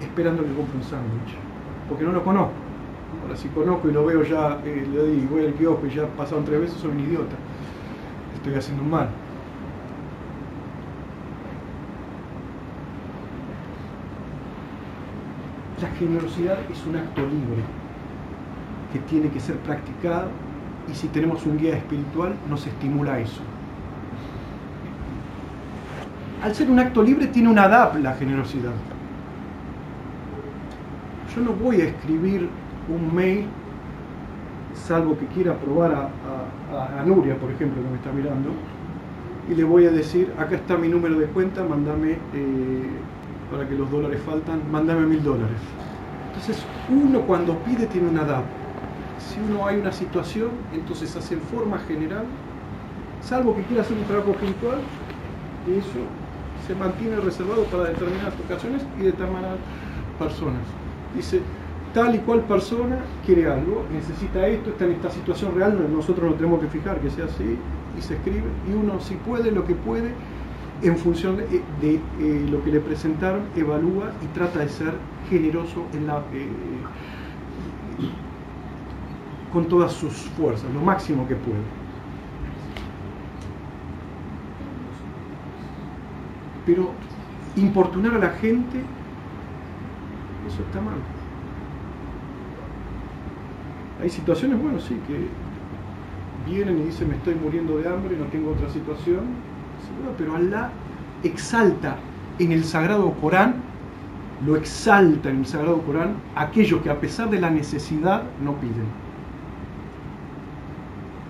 esperando 0.00 0.42
que 0.42 0.52
compre 0.54 0.76
un 0.76 0.82
sándwich 0.82 1.36
porque 1.88 2.04
no 2.04 2.12
lo 2.12 2.22
conozco. 2.22 2.52
Ahora, 3.22 3.36
si 3.36 3.48
conozco 3.48 3.88
y 3.88 3.92
lo 3.92 4.04
veo 4.04 4.22
ya, 4.22 4.60
eh, 4.64 4.86
le 4.92 5.06
digo, 5.06 5.36
voy 5.36 5.46
al 5.46 5.54
kiosco 5.54 5.86
y 5.86 5.90
ya 5.90 6.06
pasaron 6.08 6.44
tres 6.44 6.60
veces, 6.60 6.76
soy 6.78 6.90
un 6.90 7.00
idiota. 7.00 7.36
Estoy 8.34 8.54
haciendo 8.54 8.82
un 8.82 8.90
mal. 8.90 9.08
La 15.80 15.88
generosidad 15.90 16.58
es 16.70 16.84
un 16.86 16.96
acto 16.96 17.22
libre 17.22 17.62
que 18.92 18.98
tiene 19.00 19.28
que 19.30 19.40
ser 19.40 19.56
practicado 19.58 20.28
y 20.90 20.94
si 20.94 21.08
tenemos 21.08 21.46
un 21.46 21.56
guía 21.56 21.76
espiritual 21.76 22.34
nos 22.48 22.66
estimula 22.66 23.20
eso. 23.20 23.42
Al 26.42 26.54
ser 26.54 26.70
un 26.70 26.78
acto 26.78 27.02
libre 27.02 27.26
tiene 27.26 27.48
una 27.48 27.64
adap 27.64 27.96
la 27.96 28.14
generosidad 28.14 28.72
yo 31.34 31.42
no 31.42 31.52
voy 31.52 31.80
a 31.80 31.84
escribir 31.84 32.48
un 32.88 33.14
mail, 33.14 33.46
salvo 34.74 35.16
que 35.18 35.26
quiera 35.26 35.54
probar 35.54 35.92
a, 35.92 37.04
Nuria, 37.04 37.36
por 37.36 37.50
ejemplo, 37.50 37.82
que 37.82 37.88
me 37.88 37.96
está 37.96 38.12
mirando, 38.12 38.50
y 39.50 39.54
le 39.54 39.64
voy 39.64 39.86
a 39.86 39.90
decir, 39.90 40.32
acá 40.38 40.56
está 40.56 40.76
mi 40.76 40.88
número 40.88 41.18
de 41.18 41.26
cuenta, 41.26 41.64
mándame, 41.64 42.12
eh, 42.34 42.90
para 43.50 43.66
que 43.66 43.74
los 43.74 43.90
dólares 43.90 44.20
faltan, 44.26 44.60
mándame 44.70 45.06
mil 45.06 45.22
dólares. 45.22 45.56
Entonces, 46.28 46.62
uno 46.90 47.22
cuando 47.22 47.56
pide 47.60 47.86
tiene 47.86 48.08
una 48.08 48.24
DAP. 48.24 48.44
si 49.18 49.40
uno 49.40 49.66
hay 49.66 49.78
una 49.78 49.92
situación, 49.92 50.50
entonces 50.72 51.14
hace 51.16 51.34
en 51.34 51.40
forma 51.40 51.78
general, 51.80 52.24
salvo 53.22 53.56
que 53.56 53.62
quiera 53.62 53.82
hacer 53.82 53.96
un 53.96 54.04
trabajo 54.04 54.32
espiritual, 54.32 54.78
eso 55.66 56.00
se 56.66 56.74
mantiene 56.74 57.16
reservado 57.16 57.64
para 57.64 57.84
determinadas 57.84 58.34
ocasiones 58.44 58.82
y 58.98 59.02
determinadas 59.02 59.58
personas. 60.18 60.62
Dice, 61.14 61.40
tal 61.94 62.14
y 62.14 62.18
cual 62.18 62.42
persona 62.42 62.98
quiere 63.24 63.50
algo, 63.50 63.84
necesita 63.92 64.46
esto, 64.46 64.70
está 64.70 64.84
en 64.84 64.92
esta 64.92 65.10
situación 65.10 65.54
real, 65.54 65.78
nosotros 65.92 66.30
nos 66.30 66.36
tenemos 66.36 66.60
que 66.60 66.68
fijar 66.68 67.00
que 67.00 67.10
sea 67.10 67.24
así, 67.24 67.56
y 67.98 68.02
se 68.02 68.14
escribe, 68.14 68.44
y 68.68 68.72
uno 68.72 69.00
si 69.00 69.14
puede 69.16 69.50
lo 69.50 69.64
que 69.64 69.74
puede, 69.74 70.12
en 70.82 70.96
función 70.96 71.36
de, 71.36 71.94
eh, 71.94 72.46
lo 72.48 72.62
que 72.62 72.70
le 72.70 72.80
presentaron, 72.80 73.42
evalúa 73.56 74.12
y 74.22 74.26
trata 74.28 74.60
de 74.60 74.68
ser 74.68 74.94
generoso 75.28 75.86
eh, 75.92 76.48
con 79.52 79.66
todas 79.66 79.92
sus 79.92 80.12
fuerzas, 80.12 80.72
lo 80.72 80.80
máximo 80.80 81.26
que 81.26 81.34
puede. 81.34 81.77
Pero 86.68 86.90
importunar 87.56 88.12
a 88.12 88.18
la 88.18 88.28
gente, 88.28 88.80
eso 90.46 90.62
está 90.66 90.82
mal. 90.82 90.96
Hay 94.02 94.10
situaciones, 94.10 94.60
bueno, 94.60 94.78
sí, 94.78 95.00
que 95.06 95.28
vienen 96.46 96.76
y 96.80 96.82
dicen 96.82 97.08
me 97.08 97.16
estoy 97.16 97.36
muriendo 97.36 97.78
de 97.78 97.88
hambre, 97.88 98.18
no 98.18 98.26
tengo 98.26 98.50
otra 98.50 98.68
situación, 98.68 99.20
pero 100.18 100.36
Allah 100.36 100.70
exalta 101.22 101.96
en 102.38 102.52
el 102.52 102.62
Sagrado 102.62 103.12
Corán, 103.14 103.54
lo 104.44 104.54
exalta 104.54 105.30
en 105.30 105.38
el 105.38 105.46
Sagrado 105.46 105.80
Corán 105.80 106.16
aquellos 106.36 106.82
que 106.82 106.90
a 106.90 107.00
pesar 107.00 107.30
de 107.30 107.40
la 107.40 107.48
necesidad 107.48 108.24
no 108.44 108.52
piden. 108.56 108.84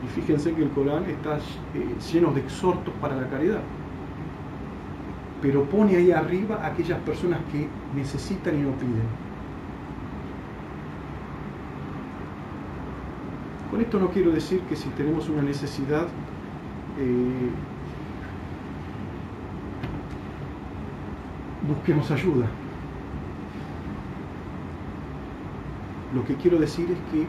Y 0.04 0.20
fíjense 0.20 0.52
que 0.52 0.64
el 0.64 0.70
Corán 0.70 1.04
está 1.04 1.36
eh, 1.36 1.94
lleno 2.12 2.32
de 2.32 2.40
exhortos 2.40 2.92
para 3.00 3.14
la 3.14 3.28
caridad. 3.28 3.60
Pero 5.40 5.64
pone 5.64 5.96
ahí 5.96 6.10
arriba 6.10 6.66
aquellas 6.66 6.98
personas 7.00 7.40
que 7.52 7.68
necesitan 7.94 8.58
y 8.58 8.62
no 8.62 8.72
piden. 8.72 9.28
Con 13.70 13.80
esto 13.80 14.00
no 14.00 14.08
quiero 14.08 14.30
decir 14.30 14.60
que 14.62 14.74
si 14.74 14.88
tenemos 14.90 15.28
una 15.28 15.42
necesidad, 15.42 16.06
eh, 16.98 17.50
busquemos 21.68 22.10
ayuda. 22.10 22.46
Lo 26.14 26.24
que 26.24 26.34
quiero 26.36 26.58
decir 26.58 26.90
es 26.90 26.98
que 27.12 27.26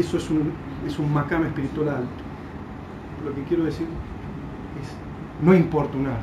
eso 0.00 0.18
es 0.18 0.30
un, 0.30 0.52
es 0.86 0.98
un 0.98 1.12
espiritual 1.46 1.88
alto. 1.88 2.22
Lo 3.24 3.34
que 3.34 3.42
quiero 3.44 3.64
decir 3.64 3.86
es 4.80 5.09
no 5.42 5.54
importunar. 5.54 6.20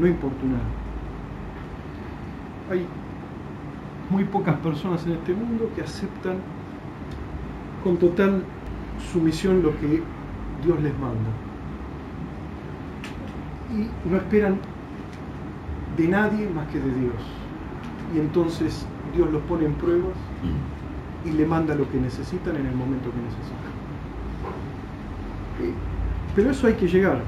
No 0.00 0.06
importunar. 0.06 0.60
Hay 2.70 2.86
muy 4.10 4.24
pocas 4.24 4.56
personas 4.56 5.04
en 5.06 5.12
este 5.12 5.34
mundo 5.34 5.70
que 5.74 5.82
aceptan 5.82 6.36
con 7.84 7.96
total 7.98 8.42
sumisión 9.12 9.62
lo 9.62 9.78
que 9.78 10.02
Dios 10.64 10.82
les 10.82 10.92
manda. 10.98 11.30
Y 13.70 14.08
no 14.08 14.16
esperan 14.16 14.58
de 15.96 16.08
nadie 16.08 16.48
más 16.50 16.68
que 16.68 16.78
de 16.78 16.94
Dios. 16.94 17.14
Y 18.14 18.18
entonces 18.18 18.86
Dios 19.14 19.30
los 19.30 19.42
pone 19.42 19.66
en 19.66 19.74
pruebas 19.74 20.16
y 21.24 21.30
le 21.30 21.46
manda 21.46 21.74
lo 21.74 21.90
que 21.90 21.98
necesitan 21.98 22.56
en 22.56 22.66
el 22.66 22.74
momento 22.74 23.10
que 23.10 23.20
necesitan. 23.20 23.71
Pero 26.34 26.50
eso 26.50 26.66
hay 26.66 26.74
que 26.74 26.88
llegar. 26.88 27.20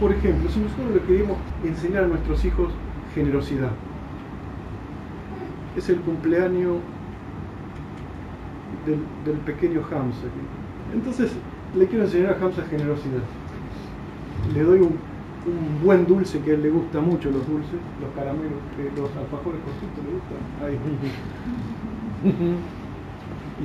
Por 0.00 0.12
ejemplo, 0.12 0.48
si 0.50 0.60
nosotros 0.60 0.90
le 0.94 1.00
queremos 1.00 1.38
enseñar 1.64 2.04
a 2.04 2.06
nuestros 2.06 2.44
hijos 2.44 2.72
generosidad, 3.14 3.70
es 5.76 5.88
el 5.88 6.00
cumpleaños 6.00 6.76
del, 8.86 9.38
pequeño 9.38 9.80
Hamza. 9.90 10.26
Entonces 10.94 11.32
le 11.76 11.86
quiero 11.86 12.04
enseñar 12.04 12.34
a 12.34 12.44
Hamza 12.44 12.62
generosidad. 12.70 13.22
Le 14.54 14.62
doy 14.62 14.80
un, 14.80 14.96
buen 15.82 16.06
dulce 16.06 16.40
que 16.40 16.50
a 16.50 16.54
él 16.54 16.62
le 16.62 16.70
gusta 16.70 17.00
mucho, 17.00 17.30
los 17.30 17.46
dulces, 17.48 17.80
los 18.02 18.10
caramelos, 18.14 18.60
eh, 18.78 18.90
los 18.94 19.08
alfajores 19.16 19.60
cositos 19.64 20.04
le 20.04 20.12
gustan. 20.12 20.38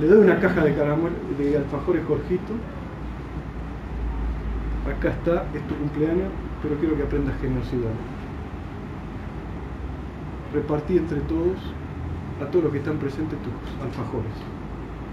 le 0.00 0.06
doy 0.06 0.24
una 0.24 0.40
caja 0.40 0.64
de, 0.64 0.72
de 1.44 1.58
alfajores 1.58 2.04
Jorgito. 2.06 2.54
Acá 4.86 5.10
está, 5.10 5.46
es 5.54 5.66
tu 5.66 5.74
cumpleaños, 5.76 6.30
pero 6.62 6.76
quiero 6.76 6.96
que 6.96 7.02
aprendas 7.04 7.40
generosidad. 7.40 7.90
Repartí 10.52 10.98
entre 10.98 11.20
todos 11.20 11.58
a 12.42 12.46
todos 12.50 12.64
los 12.64 12.72
que 12.72 12.78
están 12.78 12.98
presentes 12.98 13.38
tus 13.40 13.52
alfajores. 13.82 14.32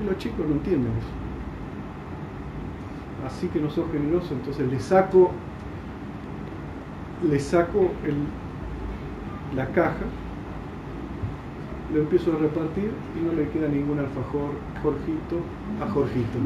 Y 0.01 0.05
los 0.05 0.17
chicos 0.17 0.45
no 0.45 0.53
entienden 0.53 0.91
eso. 0.91 1.21
Así 3.25 3.47
que 3.47 3.59
no 3.59 3.69
sos 3.69 3.89
generoso, 3.91 4.33
entonces 4.33 4.69
le 4.69 4.79
saco, 4.79 5.31
le 7.29 7.39
saco 7.39 7.91
la 9.55 9.67
caja, 9.67 10.05
lo 11.93 12.01
empiezo 12.01 12.33
a 12.33 12.39
repartir 12.39 12.91
y 13.19 13.25
no 13.25 13.33
le 13.33 13.47
queda 13.49 13.67
ningún 13.67 13.99
alfajor 13.99 14.51
Jorgito 14.81 15.39
a 15.81 15.91
Jorgito. 15.91 16.39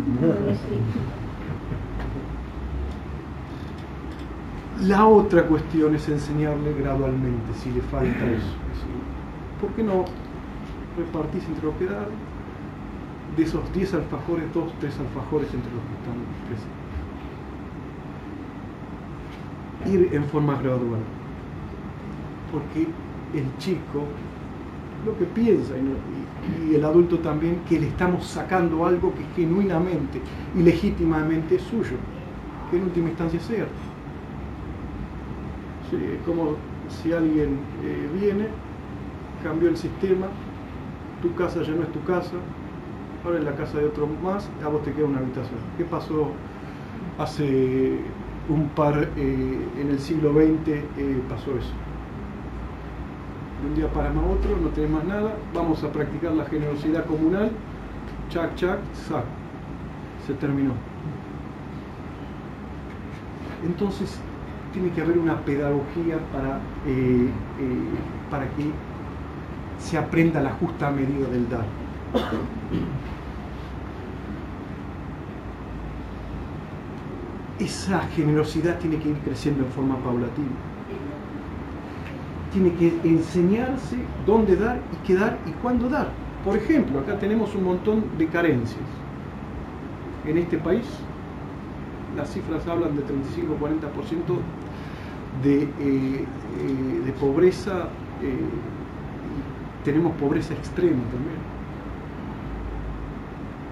La 4.81 5.05
otra 5.07 5.43
cuestión 5.43 5.95
es 5.95 6.07
enseñarle 6.09 6.73
gradualmente 6.73 7.53
si 7.63 7.71
le 7.71 7.81
falta 7.81 8.25
eso. 8.25 8.55
¿Por 9.61 9.69
qué 9.71 9.83
no 9.83 10.05
repartís 10.97 11.45
entre 11.45 11.65
los 11.65 11.75
que 11.75 11.85
dan, 11.85 12.05
de 13.35 13.43
esos 13.43 13.61
10 13.73 13.93
alfajores, 13.95 14.53
dos, 14.53 14.71
tres 14.79 14.97
alfajores 14.99 15.53
entre 15.53 15.71
los 15.71 15.81
que 15.81 15.93
están 15.99 16.15
presentes. 19.83 20.09
Ir 20.09 20.15
en 20.15 20.25
forma 20.25 20.57
gradual. 20.61 21.01
Porque 22.51 22.88
el 23.38 23.57
chico 23.57 24.05
lo 25.05 25.17
que 25.17 25.25
piensa 25.25 25.73
y, 25.77 26.71
y, 26.71 26.75
el 26.75 26.85
adulto 26.85 27.19
también 27.19 27.59
que 27.69 27.79
le 27.79 27.88
estamos 27.88 28.25
sacando 28.25 28.85
algo 28.85 29.13
que 29.13 29.23
genuinamente 29.35 30.19
y 30.55 30.63
legítimamente 30.63 31.55
es 31.57 31.61
suyo, 31.63 31.97
que 32.71 32.77
en 32.77 32.83
última 32.83 33.09
instancia 33.09 33.39
es 33.39 33.45
cierto. 33.45 33.94
Como 36.26 36.56
si 36.89 37.13
alguien 37.13 37.60
eh, 37.84 38.10
viene, 38.19 38.48
cambió 39.43 39.69
el 39.69 39.78
sistema, 39.78 40.28
tu 41.21 41.34
casa 41.36 41.62
ya 41.62 41.74
no 41.74 41.84
es 41.84 41.91
tu 41.91 42.04
casa, 42.04 42.34
ahora 43.24 43.39
es 43.39 43.43
la 43.43 43.56
casa 43.56 43.78
de 43.80 43.86
otro 43.86 44.08
más, 44.24 44.50
a 44.63 44.67
vos 44.67 44.84
te 44.84 44.91
queda 44.91 45.06
una 45.06 45.19
habitación. 45.19 45.60
¿Qué 45.78 45.86
pasó 45.86 46.32
hace 47.17 48.00
un 48.50 48.69
par, 48.69 49.10
eh, 49.15 49.67
en 49.80 49.89
el 49.89 50.00
siglo 50.00 50.34
XX 50.34 50.67
eh, 50.67 51.21
pasó 51.30 51.58
eso? 51.58 51.74
Un 53.67 53.76
día 53.76 53.91
para 53.91 54.12
más 54.12 54.26
otro, 54.26 54.58
no 54.62 54.69
tenés 54.69 54.91
más 54.91 55.06
nada, 55.06 55.36
vamos 55.54 55.84
a 55.84 55.91
practicar 55.91 56.34
la 56.34 56.45
generosidad 56.45 57.06
comunal, 57.06 57.52
chac, 58.30 58.54
chac, 58.56 58.80
sac, 58.93 59.24
se 60.28 60.34
terminó. 60.36 60.74
Entonces, 63.65 64.19
tiene 64.75 64.89
que 64.89 65.01
haber 65.01 65.17
una 65.17 65.39
pedagogía 65.39 66.17
para, 66.33 66.59
eh, 66.85 67.29
para 68.29 68.43
que 68.49 68.65
se 69.79 69.97
aprenda 69.97 70.41
la 70.41 70.51
justa 70.51 70.91
medida 70.91 71.29
del 71.29 71.49
dar. 71.49 71.63
Esa 77.57 78.01
generosidad 78.09 78.77
tiene 78.79 78.97
que 78.97 79.09
ir 79.09 79.17
creciendo 79.19 79.63
en 79.63 79.71
forma 79.71 79.95
paulatina. 79.99 80.49
Tiene 82.51 82.73
que 82.73 82.99
enseñarse 83.05 83.95
dónde 84.25 84.57
dar 84.57 84.81
y 84.91 85.07
qué 85.07 85.15
dar 85.15 85.38
y 85.45 85.51
cuándo 85.51 85.88
dar. 85.88 86.09
Por 86.43 86.57
ejemplo, 86.57 86.99
acá 86.99 87.17
tenemos 87.17 87.55
un 87.55 87.63
montón 87.63 88.03
de 88.17 88.27
carencias. 88.27 88.83
En 90.25 90.38
este 90.38 90.57
país 90.57 90.85
las 92.15 92.31
cifras 92.31 92.65
hablan 92.67 92.95
de 92.95 93.03
35-40% 93.03 94.39
de, 95.43 95.63
eh, 95.63 96.26
eh, 96.60 97.13
pobreza 97.19 97.89
eh, 98.21 98.39
tenemos 99.86 100.13
pobreza 100.15 100.54
extrema 100.54 101.04
también. 101.04 101.38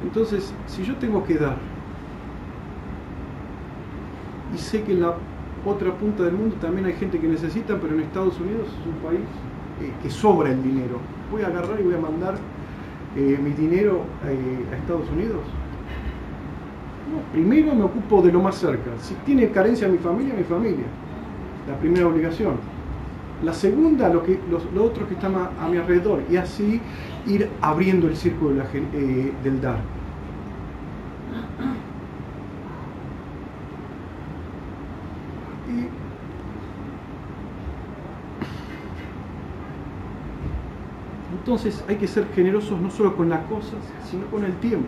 Entonces, 0.03 0.53
si 0.67 0.83
yo 0.83 0.95
tengo 0.97 1.23
que 1.23 1.35
dar, 1.35 1.57
y 4.53 4.57
sé 4.57 4.83
que 4.83 4.93
en 4.93 5.01
la 5.01 5.15
otra 5.65 5.91
punta 5.93 6.23
del 6.23 6.33
mundo 6.33 6.55
también 6.61 6.85
hay 6.85 6.93
gente 6.93 7.19
que 7.19 7.27
necesita, 7.27 7.79
pero 7.79 7.95
en 7.95 8.01
Estados 8.01 8.39
Unidos 8.39 8.67
es 8.67 8.87
un 8.87 8.95
país 9.01 9.21
eh, 9.81 9.91
que 10.03 10.09
sobra 10.09 10.51
el 10.51 10.61
dinero. 10.61 10.99
Voy 11.31 11.41
a 11.41 11.47
agarrar 11.47 11.79
y 11.79 11.83
voy 11.83 11.95
a 11.95 11.99
mandar 11.99 12.35
eh, 13.15 13.39
mi 13.41 13.51
dinero 13.51 14.03
a 14.23 14.75
Estados 14.75 15.09
Unidos. 15.09 15.41
primero 17.31 17.73
me 17.73 17.83
ocupo 17.83 18.21
de 18.21 18.31
lo 18.31 18.41
más 18.41 18.55
cerca. 18.55 18.91
Si 18.99 19.15
tiene 19.25 19.49
carencia 19.49 19.87
mi 19.87 19.97
familia, 19.97 20.35
mi 20.35 20.43
familia. 20.43 20.85
La 21.67 21.77
primera 21.79 22.07
obligación. 22.07 22.55
La 23.43 23.53
segunda, 23.53 24.09
lo, 24.09 24.23
que, 24.23 24.39
lo, 24.49 24.83
otro 24.83 25.07
que 25.07 25.15
está 25.15 25.27
a 25.27 25.67
mi 25.67 25.77
alrededor. 25.77 26.21
Y 26.29 26.37
así 26.37 26.81
ir 27.27 27.49
abriendo 27.61 28.07
el 28.07 28.15
círculo 28.15 28.63
del 29.43 29.61
dar. 29.61 29.79
Entonces 41.43 41.83
hay 41.89 41.97
que 41.97 42.07
ser 42.07 42.25
generosos 42.33 42.79
no 42.79 42.89
solo 42.89 43.17
con 43.17 43.27
las 43.27 43.41
cosas, 43.47 43.79
sino 44.09 44.25
con 44.27 44.45
el 44.45 44.53
tiempo. 44.59 44.87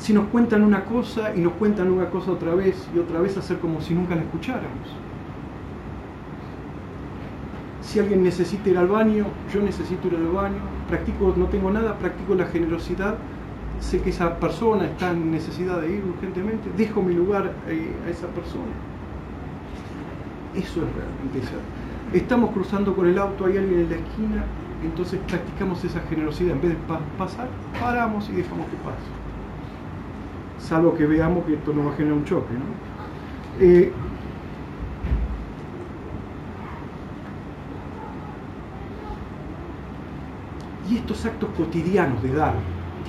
Si 0.00 0.14
nos 0.14 0.28
cuentan 0.28 0.64
una 0.64 0.86
cosa 0.86 1.34
y 1.36 1.40
nos 1.40 1.52
cuentan 1.52 1.90
una 1.90 2.08
cosa 2.08 2.32
otra 2.32 2.54
vez 2.54 2.88
y 2.94 2.98
otra 2.98 3.20
vez 3.20 3.36
hacer 3.36 3.58
como 3.58 3.82
si 3.82 3.94
nunca 3.94 4.14
la 4.14 4.22
escucháramos. 4.22 4.88
Si 7.82 7.98
alguien 7.98 8.22
necesita 8.22 8.70
ir 8.70 8.78
al 8.78 8.88
baño, 8.88 9.26
yo 9.52 9.60
necesito 9.60 10.08
ir 10.08 10.14
al 10.14 10.28
baño, 10.28 10.56
practico, 10.88 11.34
no 11.36 11.46
tengo 11.46 11.70
nada, 11.70 11.98
practico 11.98 12.34
la 12.34 12.46
generosidad, 12.46 13.16
sé 13.80 14.00
que 14.00 14.08
esa 14.08 14.38
persona 14.40 14.86
está 14.86 15.10
en 15.10 15.30
necesidad 15.30 15.82
de 15.82 15.92
ir 15.96 16.04
urgentemente, 16.04 16.70
dejo 16.78 17.02
mi 17.02 17.12
lugar 17.12 17.52
eh, 17.68 17.92
a 18.06 18.10
esa 18.10 18.26
persona. 18.28 18.72
Eso 20.54 20.80
es 20.80 20.88
realmente 20.94 21.40
estamos 22.14 22.50
cruzando 22.52 22.96
con 22.96 23.06
el 23.06 23.18
auto, 23.18 23.44
hay 23.44 23.58
alguien 23.58 23.80
en 23.80 23.90
la 23.90 23.96
esquina, 23.96 24.44
entonces 24.82 25.20
practicamos 25.28 25.84
esa 25.84 26.00
generosidad. 26.08 26.52
En 26.52 26.62
vez 26.62 26.70
de 26.70 26.78
pasar, 27.18 27.48
paramos 27.78 28.30
y 28.30 28.32
dejamos 28.32 28.66
que 28.66 28.76
pase. 28.76 29.29
Salvo 30.60 30.94
que 30.94 31.06
veamos 31.06 31.44
que 31.46 31.54
esto 31.54 31.72
no 31.72 31.86
va 31.86 31.92
a 31.92 31.96
generar 31.96 32.18
un 32.18 32.24
choque. 32.24 32.54
Eh, 33.58 33.92
y 40.88 40.96
estos 40.96 41.24
actos 41.24 41.48
cotidianos 41.56 42.22
de 42.22 42.34
dar 42.34 42.54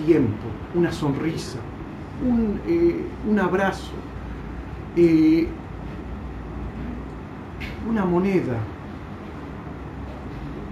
tiempo, 0.05 0.47
una 0.75 0.91
sonrisa, 0.91 1.59
un, 2.25 2.59
eh, 2.67 3.39
abrazo, 3.41 3.91
eh, 4.95 5.47
una 7.87 8.05
moneda, 8.05 8.57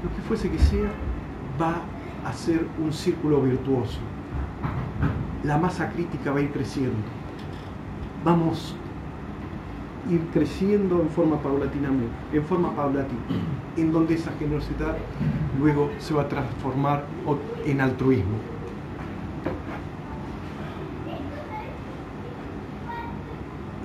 lo 0.04 0.16
que 0.16 0.22
fuese 0.28 0.50
que 0.50 0.60
sea, 0.60 0.90
va 1.60 1.82
a 2.26 2.34
ser 2.34 2.66
un 2.84 2.94
círculo 2.94 3.42
virtuoso. 3.42 4.00
La 5.44 5.58
masa 5.58 5.90
crítica 5.90 6.32
va 6.32 6.40
a 6.40 6.42
ir 6.42 6.52
creciendo. 6.52 6.98
Vamos 8.26 8.76
a 10.08 10.12
ir 10.12 10.22
creciendo 10.34 11.02
en 11.02 11.10
forma 11.10 11.42
paulatina, 11.42 11.90
en 12.34 12.44
forma 12.44 12.76
paulatina, 12.76 13.22
en 13.78 13.92
donde 13.94 14.16
esa 14.16 14.32
generosidad 14.38 14.98
luego 15.60 15.90
se 16.00 16.14
va 16.14 16.24
a 16.24 16.28
transformar 16.28 17.06
en 17.66 17.80
altruismo. 17.80 18.38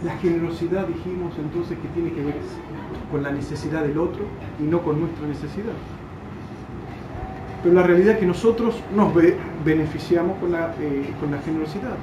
La 0.05 0.17
generosidad 0.19 0.87
dijimos 0.87 1.33
entonces 1.39 1.79
que 1.79 1.89
tiene 1.89 2.13
que 2.13 2.23
ver 2.23 2.35
con 3.11 3.23
la 3.23 3.31
necesidad 3.31 3.83
del 3.83 3.97
otro 3.99 4.25
y 4.61 4.65
no 4.65 4.83
con 4.83 5.01
nuestra 5.01 5.27
necesidad. 5.27 5.73
Pero 7.65 7.77
la 7.77 7.83
realidad 7.83 8.13
es 8.13 8.19
que 8.21 8.27
nosotros 8.27 8.75
nos 8.95 9.11
beneficiamos 9.65 10.39
con 10.39 10.53
la, 10.53 10.75
eh, 10.79 11.15
con 11.19 11.31
la 11.31 11.39
generosidad. 11.39 11.97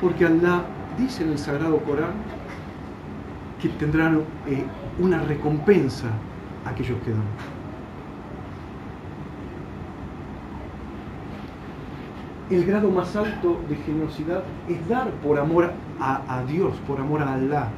Porque 0.00 0.24
Allah 0.24 0.62
dice 0.96 1.24
en 1.24 1.32
el 1.32 1.38
Sagrado 1.38 1.76
Corán 1.80 2.12
que 3.60 3.68
tendrán 3.68 4.22
eh, 4.46 4.64
una 4.98 5.20
recompensa 5.20 6.08
aquellos 6.64 6.98
que 7.02 7.10
dan. 7.10 7.20
El 12.50 12.64
grado 12.64 12.90
más 12.90 13.14
alto 13.14 13.60
de 13.68 13.76
generosidad 13.76 14.42
es 14.70 14.88
dar 14.88 15.10
por 15.22 15.38
amor 15.38 15.70
a, 16.00 16.42
Dios, 16.48 16.72
por 16.86 16.98
amor 16.98 17.20
a 17.20 17.34
Allah, 17.34 17.68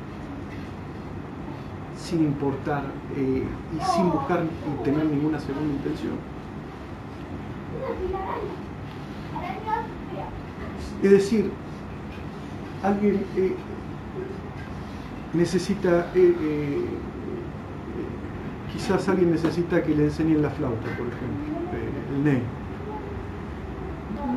sin 1.96 2.20
importar 2.20 2.84
eh, 3.16 3.42
y 3.76 3.84
sin 3.96 4.12
buscar 4.12 4.44
y 4.44 4.84
tener 4.84 5.06
ninguna 5.06 5.40
segunda 5.40 5.74
intención. 5.74 6.39
Es 11.02 11.10
decir, 11.10 11.50
alguien 12.82 13.24
eh, 13.36 13.54
necesita, 15.32 16.10
eh, 16.14 16.34
eh, 16.40 16.84
quizás 18.72 19.08
alguien 19.08 19.30
necesita 19.30 19.82
que 19.82 19.94
le 19.94 20.04
enseñen 20.04 20.42
la 20.42 20.50
flauta, 20.50 20.84
por 20.98 21.06
ejemplo, 21.06 22.16
el 22.16 22.24
ney. 22.24 22.42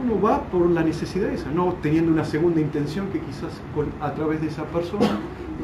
Uno 0.03 0.21
va 0.21 0.43
por 0.43 0.69
la 0.69 0.83
necesidad 0.83 1.29
esa, 1.29 1.51
no 1.51 1.75
teniendo 1.81 2.11
una 2.11 2.23
segunda 2.23 2.61
intención 2.61 3.07
que 3.07 3.19
quizás 3.19 3.61
a 4.01 4.13
través 4.13 4.41
de 4.41 4.47
esa 4.47 4.63
persona 4.65 5.19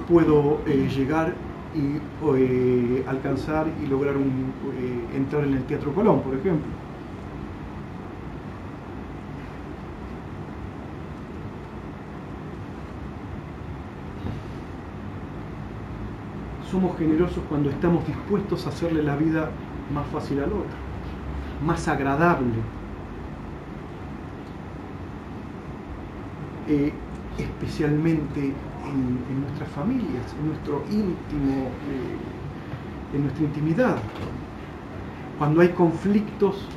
puedo 0.07 0.63
llegar 0.65 1.33
y 1.73 3.07
alcanzar 3.07 3.67
y 3.81 3.87
lograr 3.87 4.15
entrar 5.15 5.43
en 5.45 5.53
el 5.53 5.63
Teatro 5.63 5.93
Colón, 5.93 6.21
por 6.21 6.35
ejemplo. 6.35 6.67
Somos 16.69 16.97
generosos 16.97 17.43
cuando 17.49 17.69
estamos 17.69 18.05
dispuestos 18.05 18.65
a 18.65 18.69
hacerle 18.69 19.01
la 19.03 19.15
vida 19.15 19.49
más 19.93 20.05
fácil 20.07 20.39
al 20.39 20.51
otro, 20.51 20.77
más 21.65 21.87
agradable. 21.87 22.53
Eh, 26.67 26.93
especialmente 27.39 28.53
en, 28.85 29.41
nuestras 29.41 29.69
familias, 29.69 30.35
en 30.39 30.47
nuestro 30.49 30.83
íntimo, 30.91 31.69
eh, 31.89 33.15
en 33.15 33.23
nuestra 33.23 33.43
intimidad. 33.43 33.97
Cuando 35.37 35.61
hay 35.61 35.69
conflictos 35.69 36.67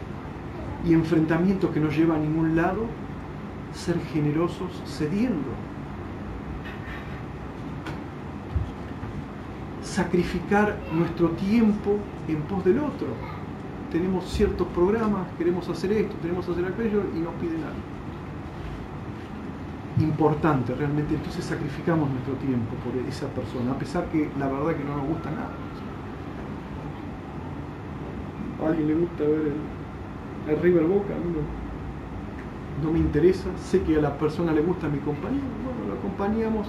y 0.86 0.94
enfrentamientos 0.94 1.70
que 1.70 1.80
no 1.80 1.90
llevan 1.90 2.20
a 2.20 2.24
ningún 2.24 2.56
lado, 2.56 2.86
ser 3.74 3.98
generosos 4.12 4.70
cediendo, 4.86 5.50
sacrificar 9.92 10.78
nuestro 10.92 11.28
tiempo 11.30 11.98
en 12.26 12.40
pos 12.42 12.64
del 12.64 12.78
otro. 12.78 13.08
Tenemos 13.90 14.24
ciertos 14.24 14.66
programas, 14.68 15.26
queremos 15.36 15.68
hacer 15.68 15.92
esto, 15.92 16.16
queremos 16.22 16.48
hacer 16.48 16.64
aquello 16.64 17.02
y 17.14 17.18
nos 17.18 17.34
piden 17.34 17.62
algo. 17.62 17.82
Importante 20.00 20.74
realmente, 20.74 21.14
entonces 21.14 21.44
sacrificamos 21.44 22.10
nuestro 22.10 22.34
tiempo 22.36 22.74
por 22.76 22.96
esa 23.06 23.26
persona, 23.28 23.72
a 23.72 23.78
pesar 23.78 24.06
que 24.06 24.30
la 24.38 24.48
verdad 24.48 24.74
que 24.76 24.84
no 24.84 24.96
nos 24.96 25.06
gusta 25.08 25.30
nada. 25.30 25.52
A 28.64 28.68
alguien 28.68 28.88
le 28.88 28.94
gusta 28.94 29.24
ver 29.24 29.52
el, 30.48 30.62
River 30.62 30.84
Boca, 30.84 31.12
no, 31.12 32.86
no 32.86 32.92
me 32.92 32.98
interesa, 32.98 33.50
sé 33.58 33.82
que 33.82 33.98
a 33.98 34.00
la 34.00 34.16
persona 34.16 34.52
le 34.52 34.62
gusta 34.62 34.88
mi 34.88 34.98
compañía, 35.00 35.42
bueno, 35.64 35.92
lo 35.92 35.98
acompañamos, 35.98 36.66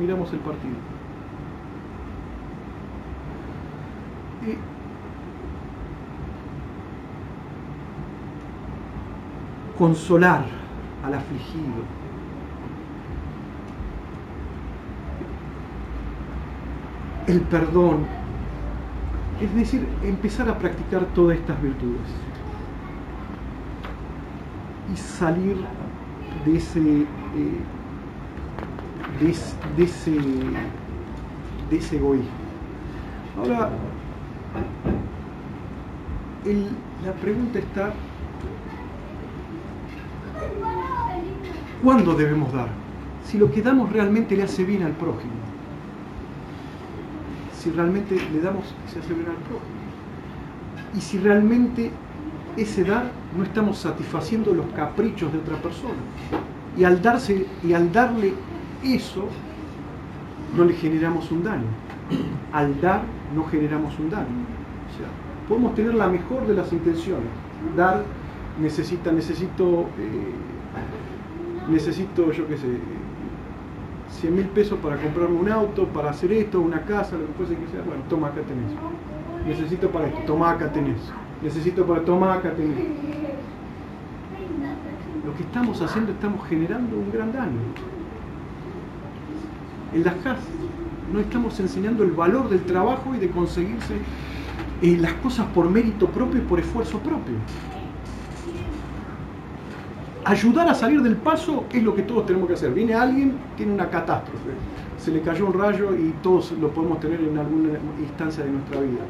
miramos 0.00 0.32
el 0.32 0.40
partido. 0.40 0.74
Consolar 9.78 10.44
al 11.04 11.14
afligido. 11.14 11.84
El 17.26 17.40
perdón, 17.42 18.06
es 19.40 19.54
decir, 19.54 19.86
empezar 20.02 20.48
a 20.48 20.58
practicar 20.58 21.04
todas 21.06 21.36
estas 21.38 21.60
virtudes 21.60 22.00
y 24.92 24.96
salir 24.96 25.56
de 26.44 26.56
ese, 26.56 26.80
eh, 26.80 27.06
de, 29.20 29.30
ese, 29.84 30.12
de 31.70 31.76
ese 31.76 31.96
egoísmo. 31.96 32.30
Ahora, 33.38 33.70
la 37.04 37.12
pregunta 37.12 37.58
está, 37.58 37.92
¿cuándo 41.82 42.14
debemos 42.14 42.52
dar? 42.52 42.68
Si 43.24 43.38
lo 43.38 43.50
que 43.50 43.62
damos 43.62 43.92
realmente 43.92 44.36
le 44.36 44.44
hace 44.44 44.64
bien 44.64 44.82
al 44.82 44.92
prójimo. 44.92 45.32
Si 47.52 47.70
realmente 47.70 48.16
le 48.32 48.40
damos 48.40 48.64
se 48.92 49.00
hace 49.00 49.14
bien 49.14 49.26
al 49.26 49.36
prójimo. 49.36 49.76
y 50.94 51.00
si 51.00 51.18
realmente 51.18 51.90
ese 52.56 52.84
dar 52.84 53.10
no 53.36 53.44
estamos 53.44 53.78
satisfaciendo 53.78 54.54
los 54.54 54.66
caprichos 54.74 55.32
de 55.32 55.38
otra 55.38 55.56
persona. 55.56 56.00
Y 56.76 56.80
y 57.66 57.72
al 57.72 57.92
darle 57.92 58.34
eso, 58.82 59.28
no 60.56 60.64
le 60.64 60.74
generamos 60.74 61.30
un 61.30 61.42
daño. 61.42 61.66
Al 62.52 62.80
dar, 62.80 63.02
no 63.34 63.44
generamos 63.44 63.98
un 63.98 64.10
daño. 64.10 64.26
O 64.26 64.98
sea, 64.98 65.08
podemos 65.48 65.74
tener 65.74 65.94
la 65.94 66.08
mejor 66.08 66.46
de 66.46 66.54
las 66.54 66.72
intenciones. 66.72 67.28
Dar 67.76 68.02
necesita, 68.60 69.12
necesito, 69.12 69.86
eh, 69.98 70.34
necesito, 71.68 72.32
yo 72.32 72.46
qué 72.48 72.56
sé, 72.56 72.78
100 74.10 74.34
mil 74.34 74.46
pesos 74.46 74.78
para 74.78 74.96
comprarme 74.96 75.38
un 75.38 75.50
auto, 75.50 75.86
para 75.88 76.10
hacer 76.10 76.32
esto, 76.32 76.60
una 76.60 76.82
casa, 76.82 77.16
lo 77.16 77.26
que 77.26 77.32
fuese 77.32 77.56
que 77.56 77.66
sea. 77.68 77.82
Bueno, 77.82 78.02
toma 78.08 78.28
acá 78.28 78.40
tenés. 78.42 78.72
Necesito 79.46 79.90
para 79.90 80.06
esto, 80.06 80.20
toma 80.26 80.50
acá 80.52 80.72
tenés. 80.72 81.00
Necesito 81.42 81.84
para, 81.84 82.02
toma 82.02 82.34
acá 82.34 82.52
tenés. 82.54 82.78
Lo 85.24 85.34
que 85.34 85.42
estamos 85.42 85.82
haciendo, 85.82 86.12
estamos 86.12 86.46
generando 86.48 86.96
un 86.96 87.10
gran 87.12 87.32
daño. 87.32 87.58
En 89.92 90.04
las 90.04 90.14
casas 90.16 90.44
no 91.12 91.20
estamos 91.20 91.58
enseñando 91.60 92.02
el 92.02 92.12
valor 92.12 92.48
del 92.48 92.62
trabajo 92.64 93.14
y 93.14 93.18
de 93.18 93.30
conseguirse 93.30 93.94
eh, 94.82 94.96
las 95.00 95.14
cosas 95.14 95.46
por 95.54 95.70
mérito 95.70 96.06
propio 96.08 96.40
y 96.40 96.44
por 96.44 96.58
esfuerzo 96.58 96.98
propio. 96.98 97.34
Ayudar 100.24 100.68
a 100.68 100.74
salir 100.74 101.02
del 101.02 101.16
paso 101.16 101.64
es 101.72 101.82
lo 101.82 101.94
que 101.94 102.02
todos 102.02 102.26
tenemos 102.26 102.48
que 102.48 102.54
hacer. 102.54 102.72
Viene 102.72 102.94
alguien, 102.94 103.36
tiene 103.56 103.72
una 103.72 103.88
catástrofe, 103.88 104.50
se 104.98 105.12
le 105.12 105.20
cayó 105.22 105.46
un 105.46 105.52
rayo 105.52 105.94
y 105.94 106.12
todos 106.22 106.52
lo 106.52 106.70
podemos 106.70 106.98
tener 106.98 107.20
en 107.20 107.38
alguna 107.38 107.78
instancia 108.00 108.44
de 108.44 108.50
nuestra 108.50 108.80
vida. 108.80 109.02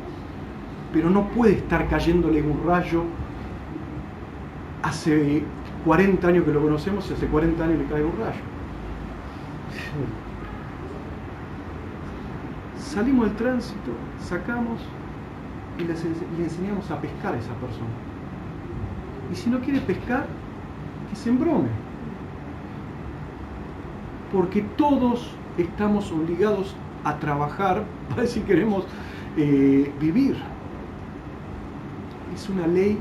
Pero 0.92 1.08
no 1.08 1.28
puede 1.28 1.54
estar 1.54 1.88
cayéndole 1.88 2.42
un 2.42 2.62
rayo 2.66 3.04
hace 4.82 5.42
40 5.84 6.28
años 6.28 6.44
que 6.44 6.52
lo 6.52 6.60
conocemos 6.60 7.10
y 7.10 7.14
hace 7.14 7.26
40 7.26 7.64
años 7.64 7.78
le 7.78 7.84
cae 7.86 8.04
un 8.04 8.12
rayo. 8.18 8.40
Salimos 12.96 13.28
al 13.28 13.36
tránsito, 13.36 13.90
sacamos 14.18 14.80
y 15.78 15.82
le, 15.82 15.92
enseñamos 16.42 16.90
a 16.90 16.98
pescar 16.98 17.34
a 17.34 17.38
esa 17.38 17.52
persona. 17.56 17.90
Y 19.30 19.34
si 19.34 19.50
no 19.50 19.60
quiere 19.60 19.80
pescar, 19.80 20.24
que 21.10 21.14
se 21.14 21.28
embrome. 21.28 21.68
Porque 24.32 24.62
todos 24.78 25.30
estamos 25.58 26.10
obligados 26.10 26.74
a 27.04 27.18
trabajar 27.18 27.84
para 28.08 28.26
si 28.26 28.40
queremos 28.40 28.86
eh, 29.36 29.92
vivir. 30.00 30.38
Es 32.34 32.48
una 32.48 32.66
ley 32.66 32.98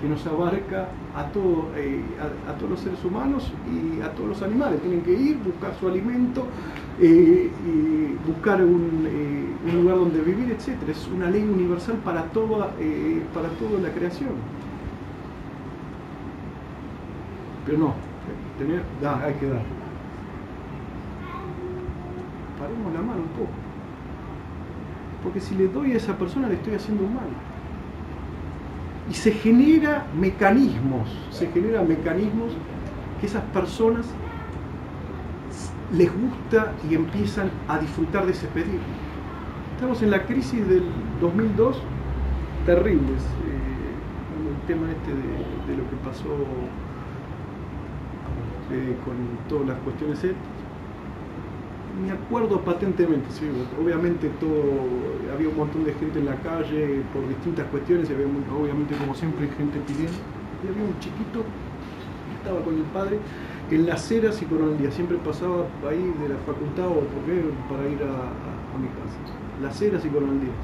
que 0.00 0.08
nos 0.08 0.26
abarca 0.26 0.88
a, 1.14 1.26
todo, 1.26 1.70
eh, 1.76 2.02
a, 2.48 2.54
todos 2.54 2.68
los 2.68 2.80
seres 2.80 3.04
humanos 3.04 3.52
y 3.70 4.00
a 4.00 4.10
todos 4.10 4.30
los 4.30 4.42
animales. 4.42 4.80
Tienen 4.80 5.02
que 5.02 5.12
ir, 5.12 5.38
buscar 5.38 5.72
su 5.78 5.86
alimento, 5.86 6.48
eh, 7.00 7.50
buscar 8.26 8.62
un, 8.62 9.08
lugar 9.72 9.96
donde 9.96 10.20
vivir, 10.20 10.50
etc. 10.52 10.76
Es 10.88 11.08
una 11.08 11.30
ley 11.30 11.42
universal 11.42 11.96
para 12.04 12.24
toda, 12.24 12.72
para 13.34 13.48
toda 13.50 13.80
la 13.80 13.90
creación. 13.90 14.32
Pero 17.66 17.78
no, 17.78 17.94
da, 19.00 19.24
hay 19.24 19.34
que 19.34 19.48
dar. 19.48 19.62
Paremos 22.58 22.92
la 22.92 23.00
mano 23.00 23.22
un 23.22 23.28
poco. 23.28 23.52
Porque 25.22 25.40
si 25.40 25.54
le 25.54 25.68
doy 25.68 25.92
a 25.92 25.96
esa 25.96 26.16
persona 26.18 26.48
le 26.48 26.54
estoy 26.54 26.74
haciendo 26.74 27.04
mal. 27.04 27.28
Y 29.10 29.14
se 29.14 29.32
genera 29.32 30.06
mecanismos, 30.18 31.08
se 31.30 31.46
generan 31.48 31.88
mecanismos 31.88 32.52
que 33.20 33.26
esas 33.26 33.42
personas 33.44 34.06
les 35.92 36.10
gusta 36.12 36.72
y 36.88 36.94
empiezan 36.94 37.50
a 37.68 37.78
disfrutar 37.78 38.26
de 38.26 38.32
ese 38.32 38.46
pedido. 38.48 38.80
Estamos 39.74 40.02
en 40.02 40.10
la 40.10 40.24
crisis 40.24 40.66
del 40.68 40.84
2002, 41.20 41.76
terribles. 42.66 43.22
Eh, 43.22 43.64
el 44.50 44.66
tema 44.66 44.90
este 44.90 45.10
de, 45.10 45.76
lo 45.76 45.88
que 45.90 45.96
pasó 46.04 46.34
eh, 48.72 48.96
con 49.04 49.14
todas 49.48 49.68
las 49.68 49.78
cuestiones 49.80 50.20
Me 52.02 52.10
acuerdo 52.10 52.60
patentemente, 52.60 53.28
obviamente 53.80 54.28
todo, 54.40 54.64
había 55.32 55.48
un 55.48 55.56
montón 55.56 55.84
de 55.84 55.92
gente 55.94 56.18
en 56.18 56.26
la 56.26 56.36
calle 56.36 57.02
por 57.12 57.28
distintas 57.28 57.66
cuestiones, 57.66 58.10
y 58.10 58.14
había 58.14 58.26
obviamente 58.26 58.96
como 58.96 59.14
siempre 59.14 59.48
gente 59.48 59.78
pidiendo, 59.86 60.18
y 60.64 60.68
había 60.68 60.82
un 60.82 60.98
chiquito 60.98 61.42
que 61.44 62.34
estaba 62.42 62.64
con 62.64 62.74
el 62.74 62.84
padre 62.84 63.18
en 63.74 63.86
las 63.86 64.02
ceras 64.02 64.40
y 64.42 64.44
Coronel 64.44 64.78
Díaz, 64.78 64.94
siempre 64.94 65.16
pasaba 65.18 65.64
ahí 65.88 66.12
de 66.20 66.28
la 66.28 66.36
facultad 66.46 66.86
o 66.86 67.00
por 67.00 67.22
qué, 67.26 67.42
para 67.68 67.88
ir 67.88 67.98
a, 68.02 68.78
mi 68.78 68.88
casa, 68.88 69.18
las 69.62 69.76
ceras 69.78 70.04
y 70.04 70.08
Coronel 70.08 70.40
Díaz. 70.40 70.54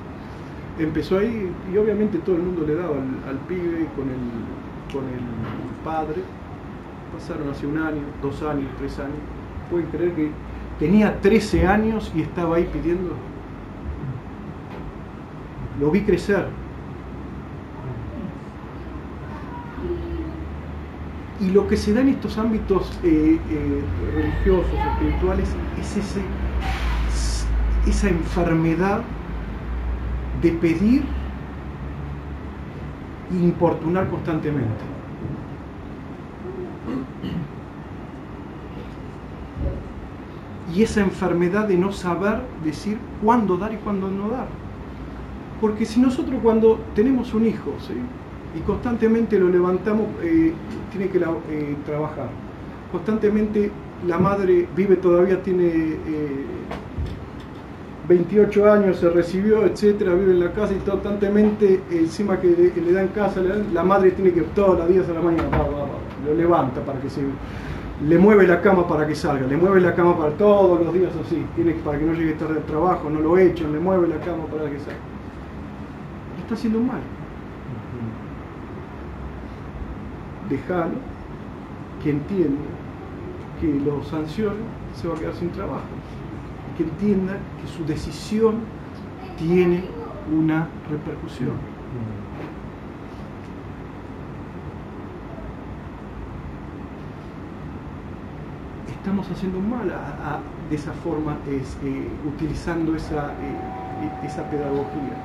Empezó 0.78 1.18
ahí 1.18 1.52
y 1.72 1.76
obviamente 1.76 2.18
todo 2.18 2.36
el 2.36 2.42
mundo 2.42 2.64
le 2.66 2.74
daba 2.74 2.96
al, 2.96 3.38
pibe 3.48 3.86
con 3.96 4.08
el, 4.08 4.92
con 4.92 5.04
el 5.04 5.24
padre, 5.84 6.22
pasaron 7.12 7.48
hace 7.50 7.66
un 7.66 7.78
año, 7.78 8.02
dos 8.22 8.42
años, 8.42 8.68
tres 8.78 8.98
años. 8.98 9.18
Pueden 9.70 9.86
creer 9.88 10.14
que 10.14 10.30
tenía 10.78 11.20
13 11.20 11.66
años 11.66 12.10
y 12.14 12.22
estaba 12.22 12.56
ahí 12.56 12.68
pidiendo. 12.72 13.14
Lo 15.80 15.90
vi 15.90 16.02
crecer. 16.02 16.46
Y 21.40 21.50
lo 21.50 21.66
que 21.66 21.76
se 21.76 21.94
da 21.94 22.02
en 22.02 22.08
estos 22.10 22.36
ámbitos 22.36 22.98
eh, 23.02 23.38
eh, 23.50 23.82
religiosos, 24.14 24.72
espirituales, 24.92 25.48
es 25.80 25.96
esa 27.86 28.08
enfermedad 28.08 29.00
de 30.42 30.50
pedir 30.52 31.02
e 33.30 33.36
importunar 33.36 34.08
constantemente. 34.08 34.90
y 40.74 40.82
esa 40.82 41.00
enfermedad 41.00 41.66
de 41.66 41.76
no 41.76 41.92
saber 41.92 42.40
decir 42.64 42.98
cuándo 43.22 43.56
dar 43.56 43.72
y 43.72 43.76
cuándo 43.76 44.08
no 44.08 44.28
dar. 44.28 44.46
Porque 45.60 45.84
si 45.84 46.00
nosotros 46.00 46.38
cuando 46.42 46.78
tenemos 46.94 47.34
un 47.34 47.46
hijo 47.46 47.74
y 48.56 48.60
constantemente 48.60 49.38
lo 49.38 49.48
levantamos, 49.48 50.06
eh, 50.22 50.52
tiene 50.90 51.08
que 51.08 51.18
eh, 51.18 51.76
trabajar, 51.86 52.28
constantemente 52.90 53.70
la 54.06 54.18
madre 54.18 54.66
vive 54.74 54.96
todavía, 54.96 55.42
tiene 55.42 55.96
28 58.08 58.66
eh, 58.66 58.70
años, 58.70 58.96
se 58.96 59.10
recibió, 59.10 59.64
etcétera, 59.64 60.14
vive 60.14 60.32
en 60.32 60.40
la 60.40 60.52
casa 60.52 60.72
y 60.72 60.78
constantemente 60.88 61.80
encima 61.90 62.40
que 62.40 62.72
le, 62.74 62.92
dan 62.92 63.08
casa, 63.08 63.40
la 63.72 63.84
madre 63.84 64.12
tiene 64.12 64.32
que 64.32 64.42
todos 64.42 64.78
los 64.78 64.88
días 64.88 65.08
a 65.08 65.12
la 65.12 65.20
mañana, 65.20 65.48
lo 66.26 66.34
levanta 66.34 66.80
para 66.80 67.00
que 67.00 67.08
se 67.08 67.20
le 68.06 68.18
mueve 68.18 68.46
la 68.46 68.62
cama 68.62 68.88
para 68.88 69.06
que 69.06 69.14
salga, 69.14 69.46
le 69.46 69.58
mueve 69.58 69.80
la 69.80 69.94
cama 69.94 70.16
para 70.16 70.30
todos 70.30 70.82
los 70.82 70.92
días 70.92 71.12
así, 71.24 71.44
tiene 71.54 71.72
para 71.84 71.98
que 71.98 72.06
no 72.06 72.14
llegue 72.14 72.32
tarde 72.32 72.54
al 72.56 72.64
trabajo, 72.64 73.10
no 73.10 73.20
lo 73.20 73.36
echen, 73.36 73.72
le 73.72 73.78
mueve 73.78 74.08
la 74.08 74.16
cama 74.16 74.46
para 74.50 74.70
que 74.70 74.78
salga. 74.78 74.98
está 76.42 76.54
haciendo 76.54 76.80
mal. 76.80 77.00
Déjalo 80.50 80.96
que 82.02 82.10
entienda 82.10 82.60
que 83.60 83.72
lo 83.72 84.02
sancione, 84.04 84.60
se 84.94 85.08
va 85.08 85.14
a 85.14 85.18
quedar 85.18 85.34
sin 85.34 85.50
trabajo. 85.50 85.86
Que 86.76 86.82
entienda 86.82 87.38
que 87.60 87.68
su 87.68 87.84
decisión 87.84 88.56
tiene 89.38 89.84
una 90.36 90.68
repercusión. 90.90 91.54
estamos 99.00 99.30
haciendo 99.30 99.58
mal 99.60 99.90
de 100.68 100.76
esa 100.76 100.92
forma, 100.92 101.38
eh, 101.48 101.62
utilizando 102.26 102.94
esa, 102.94 103.32
eh, 103.32 104.26
esa 104.26 104.48
pedagogía. 104.50 105.16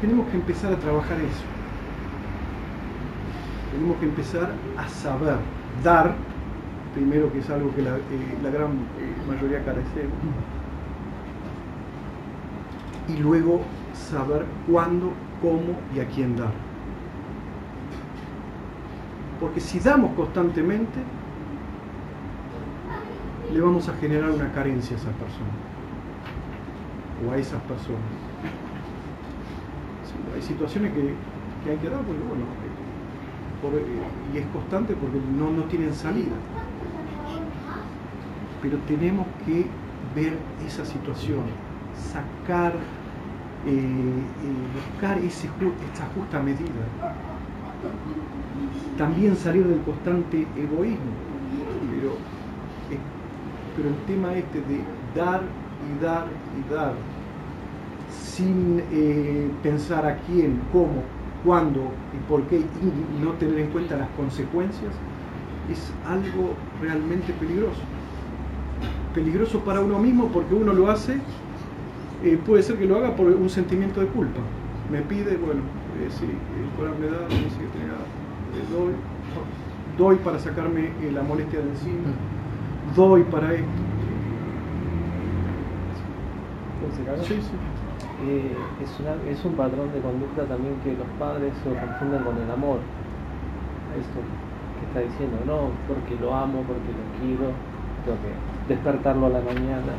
Tenemos 0.00 0.28
que 0.28 0.36
empezar 0.36 0.72
a 0.72 0.76
trabajar 0.76 1.18
eso. 1.18 1.44
Tenemos 3.72 3.96
que 3.98 4.04
empezar 4.04 4.50
a 4.76 4.88
saber 4.88 5.36
dar 5.82 6.14
primero 6.94 7.32
que 7.32 7.38
es 7.38 7.48
algo 7.48 7.74
que 7.74 7.82
la, 7.82 7.96
eh, 7.96 8.52
gran 8.52 8.72
eh, 8.72 9.14
mayoría 9.26 9.64
carecemos. 9.64 10.12
y 13.08 13.16
luego 13.16 13.62
saber 13.94 14.44
cuándo, 14.70 15.12
cómo 15.40 15.76
y 15.94 16.00
a 16.00 16.06
quién 16.06 16.36
dar. 16.36 16.71
Porque 19.42 19.58
si 19.58 19.80
damos 19.80 20.14
constantemente, 20.14 21.00
le 23.52 23.60
vamos 23.60 23.88
a 23.88 23.94
generar 23.94 24.30
una 24.30 24.52
carencia 24.52 24.96
a 24.96 25.00
esa 25.00 25.10
persona 25.10 25.50
o 27.26 27.32
a 27.32 27.36
esas 27.36 27.60
personas. 27.62 28.00
hay 30.32 30.42
situaciones 30.42 30.92
que, 30.92 31.00
hay 31.68 31.76
que 31.76 31.90
dar 31.90 32.02
porque, 32.02 32.22
bueno, 32.22 32.44
y 34.32 34.38
es 34.38 34.46
constante 34.46 34.94
porque 34.94 35.18
no, 35.36 35.50
no 35.50 35.64
tienen 35.64 35.92
salida. 35.92 36.36
Pero 38.62 38.78
tenemos 38.86 39.26
que 39.44 39.66
ver 40.14 40.38
esa 40.64 40.84
situación, 40.84 41.42
sacar, 41.96 42.74
eh, 43.66 43.70
eh, 43.72 44.92
buscar 44.92 45.18
ese, 45.18 45.48
esa 45.92 46.06
justa 46.14 46.40
medida. 46.40 47.31
También 48.98 49.36
salir 49.36 49.66
del 49.66 49.80
constante 49.80 50.46
egoísmo. 50.56 51.12
Pero, 51.90 52.10
eh, 52.90 52.98
pero 53.76 53.88
el 53.88 53.96
tema 54.06 54.34
este 54.34 54.58
de 54.60 54.80
dar 55.14 55.42
y 55.88 56.02
dar 56.02 56.26
y 56.58 56.72
dar, 56.72 56.94
sin 58.10 58.82
pensar 59.62 60.06
a 60.06 60.16
quién, 60.18 60.60
cómo, 60.72 61.02
cuándo 61.44 61.90
y 62.12 62.28
por 62.28 62.42
qué 62.44 62.58
y 62.58 63.24
no 63.24 63.32
tener 63.32 63.58
en 63.58 63.68
cuenta 63.68 63.96
las 63.96 64.08
consecuencias, 64.10 64.94
es 65.70 65.92
algo 66.06 66.54
realmente 66.80 67.32
peligroso. 67.34 67.80
Peligroso 69.14 69.60
para 69.60 69.80
uno 69.80 69.98
mismo 69.98 70.28
porque 70.28 70.54
uno 70.54 70.72
lo 70.72 70.90
hace, 70.90 71.18
eh, 72.24 72.38
puede 72.46 72.62
ser 72.62 72.78
que 72.78 72.86
lo 72.86 72.96
haga 72.96 73.14
por 73.16 73.26
un 73.26 73.50
sentimiento 73.50 74.00
de 74.00 74.06
culpa. 74.06 74.40
Me 74.90 75.02
pide, 75.02 75.36
bueno, 75.36 75.62
eh, 76.00 76.08
sí, 76.10 76.24
el 76.26 77.00
me 77.00 77.06
da, 77.06 77.22
me 77.28 77.34
dice 77.44 77.58
que 77.58 77.78
tenga, 77.78 77.98
doy, 78.70 78.94
doy 79.98 80.16
para 80.16 80.38
sacarme 80.38 80.86
eh, 81.00 81.12
la 81.12 81.22
molestia 81.22 81.60
de 81.60 81.68
encima, 81.68 82.08
doy 82.94 83.22
para 83.24 83.54
esto. 83.54 83.82
Sí, 87.22 87.34
sí. 87.40 87.56
Eh, 88.26 88.54
es, 88.82 89.00
una, 89.00 89.14
es 89.30 89.44
un 89.44 89.54
patrón 89.54 89.92
de 89.92 90.00
conducta 90.00 90.44
también 90.44 90.74
que 90.84 90.94
los 90.94 91.06
padres 91.18 91.52
se 91.62 91.70
confunden 91.70 92.22
con 92.22 92.36
el 92.38 92.50
amor. 92.50 92.78
Esto 93.98 94.20
que 94.78 94.86
está 94.86 95.00
diciendo, 95.00 95.38
no, 95.46 95.70
porque 95.88 96.14
lo 96.20 96.34
amo, 96.34 96.62
porque 96.66 96.90
lo 96.94 97.04
quiero, 97.18 97.50
tengo 98.04 98.18
que 98.22 98.74
despertarlo 98.74 99.26
a 99.26 99.30
la 99.30 99.40
mañana, 99.40 99.94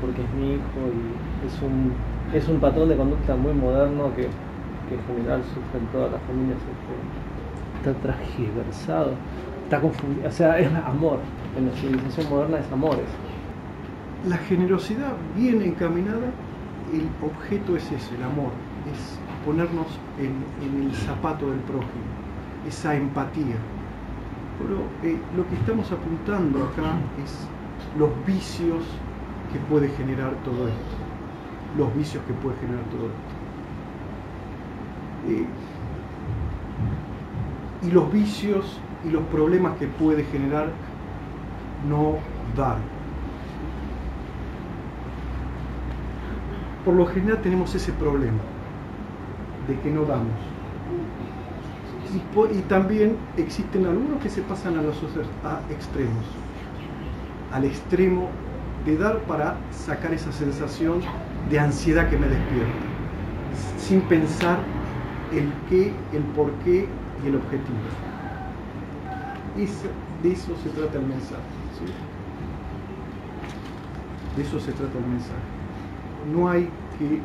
porque 0.00 0.22
es 0.22 0.30
mi 0.34 0.54
hijo 0.54 0.80
y 0.94 1.46
es 1.46 1.62
un, 1.62 1.92
es 2.32 2.48
un 2.48 2.60
patrón 2.60 2.88
de 2.88 2.96
conducta 2.96 3.34
muy 3.34 3.52
moderno 3.52 4.14
que, 4.14 4.28
en 4.94 5.16
general 5.16 5.42
sufren 5.42 5.86
todas 5.92 6.12
las 6.12 6.22
familias. 6.22 6.58
Este, 6.58 7.88
está 7.90 8.00
transgiversado, 8.00 9.12
está 9.64 9.80
confundido, 9.80 10.28
o 10.28 10.32
sea, 10.32 10.58
es 10.58 10.68
amor. 10.74 11.18
En 11.56 11.66
la 11.66 11.72
civilización 11.72 12.28
moderna 12.30 12.58
es 12.58 12.72
amores. 12.72 13.08
La 14.26 14.36
generosidad 14.38 15.12
bien 15.36 15.62
encaminada 15.62 16.30
el 16.92 17.08
objeto 17.22 17.76
es 17.76 17.90
ese, 17.90 18.14
el 18.14 18.22
amor, 18.22 18.50
es 18.92 19.18
ponernos 19.44 19.86
en, 20.18 20.44
el 20.62 20.92
zapato 20.94 21.50
del 21.50 21.60
prójimo, 21.60 22.06
esa 22.66 22.94
empatía. 22.94 23.56
Pero 24.58 24.82
eh, 25.02 25.18
lo 25.36 25.46
que 25.48 25.54
estamos 25.56 25.90
apuntando 25.92 26.64
acá 26.64 26.94
es 27.22 27.46
los 27.98 28.10
vicios 28.26 28.84
que 29.52 29.58
puede 29.70 29.88
generar 29.90 30.32
todo 30.44 30.68
esto, 30.68 30.96
los 31.76 31.94
vicios 31.94 32.22
que 32.26 32.32
puede 32.34 32.56
generar 32.58 32.84
todo 32.86 33.06
esto. 33.06 33.35
Y 37.82 37.90
los 37.90 38.12
vicios 38.12 38.80
y 39.04 39.10
los 39.10 39.22
problemas 39.24 39.76
que 39.78 39.86
puede 39.86 40.24
generar 40.24 40.70
no 41.88 42.16
dar. 42.56 42.78
por 46.86 46.94
lo 46.94 47.04
general 47.04 47.42
tenemos 47.42 47.74
ese 47.74 47.92
problema 47.92 48.38
de 49.66 49.76
que 49.80 49.90
no 49.90 50.04
damos. 50.04 50.38
Y, 52.54 52.60
también 52.68 53.16
existen 53.36 53.84
algunos 53.84 54.22
que 54.22 54.30
se 54.30 54.40
pasan 54.42 54.78
a 54.78 54.82
los 54.82 54.96
extremos, 55.68 56.24
al 57.52 57.64
extremo 57.64 58.28
de 58.86 58.96
dar 58.96 59.18
para 59.22 59.56
sacar 59.72 60.14
esa 60.14 60.30
sensación 60.30 61.00
de 61.50 61.58
ansiedad 61.58 62.08
que 62.08 62.16
me 62.16 62.28
despierta, 62.28 62.72
sin 63.78 64.02
pensar 64.02 64.58
el 65.32 65.52
qué, 65.68 65.92
el 66.12 66.22
por 66.34 66.50
qué 66.64 66.88
y 67.24 67.28
el 67.28 67.36
objetivo. 67.36 67.78
de 70.22 70.32
eso 70.32 70.56
se 70.62 70.70
trata 70.70 70.98
el 70.98 71.06
mensaje. 71.06 71.42
De 74.36 74.42
eso 74.42 74.60
se 74.60 74.72
trata 74.72 74.98
el 74.98 75.06
mensaje 75.06 75.56
no 76.32 76.48
hay 76.48 76.68
que 76.98 77.20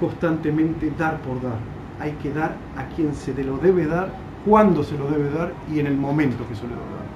constantemente 0.00 0.92
dar 0.98 1.20
por 1.22 1.40
dar, 1.42 1.58
hay 2.00 2.12
que 2.22 2.32
dar 2.32 2.56
a 2.76 2.84
quien 2.94 3.14
se 3.14 3.32
lo 3.42 3.58
debe 3.58 3.86
dar, 3.86 4.10
cuándo 4.44 4.82
se 4.82 4.96
lo 4.96 5.08
debe 5.08 5.30
dar 5.30 5.52
y 5.72 5.80
en 5.80 5.86
el 5.86 5.96
momento 5.96 6.46
que 6.48 6.54
se 6.54 6.62
lo 6.62 6.70
debe 6.70 6.80
dar. 6.80 7.06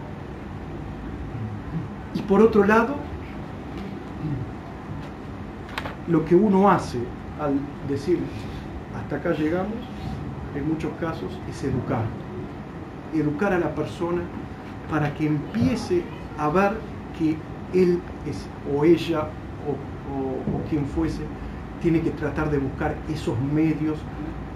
Y 2.14 2.22
por 2.22 2.40
otro 2.40 2.64
lado, 2.64 2.96
lo 6.08 6.24
que 6.24 6.34
uno 6.34 6.70
hace 6.70 6.98
al 7.40 7.54
decir 7.88 8.18
hasta 9.10 9.28
acá 9.28 9.36
llegamos, 9.36 9.74
en 10.54 10.68
muchos 10.68 10.92
casos, 11.00 11.36
es 11.48 11.64
educar. 11.64 12.04
Educar 13.12 13.52
a 13.52 13.58
la 13.58 13.74
persona 13.74 14.22
para 14.88 15.12
que 15.14 15.26
empiece 15.26 16.04
a 16.38 16.48
ver 16.48 16.74
que 17.18 17.36
él 17.76 18.00
es, 18.24 18.46
o 18.72 18.84
ella 18.84 19.24
o 19.66 20.68
quien 20.68 20.86
fuese, 20.86 21.22
tiene 21.82 22.00
que 22.02 22.10
tratar 22.10 22.50
de 22.50 22.58
buscar 22.58 22.94
esos 23.12 23.36
medios 23.40 23.98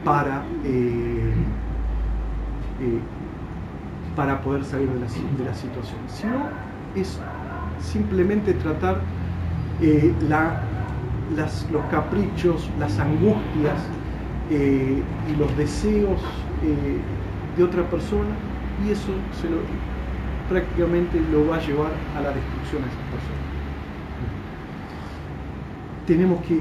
para, 0.04 0.44
eh, 0.64 1.34
eh, 2.80 3.00
para 4.14 4.40
poder 4.40 4.64
salir 4.64 4.88
de 4.88 5.00
la, 5.00 5.06
de 5.06 5.44
la, 5.46 5.54
situación. 5.54 5.98
Si 6.06 6.26
no, 6.26 6.44
es 6.94 7.18
simplemente 7.80 8.52
tratar 8.54 9.00
eh, 9.80 10.14
los 11.72 11.84
caprichos, 11.90 12.70
las 12.78 13.00
angustias 13.00 13.80
y 14.50 15.37
los 15.37 15.57
deseos 15.57 16.20
de 17.57 17.64
otra 17.64 17.83
persona 17.88 18.35
y 18.85 18.90
eso 18.90 19.12
prácticamente 20.48 21.20
lo 21.33 21.46
va 21.46 21.57
a 21.57 21.61
llevar 21.61 21.92
a 22.16 22.20
la 22.20 22.30
destrucción 22.30 22.83
de 22.83 22.88
esa 22.88 23.11
persona 23.11 23.44
tenemos 26.07 26.42
que 26.44 26.61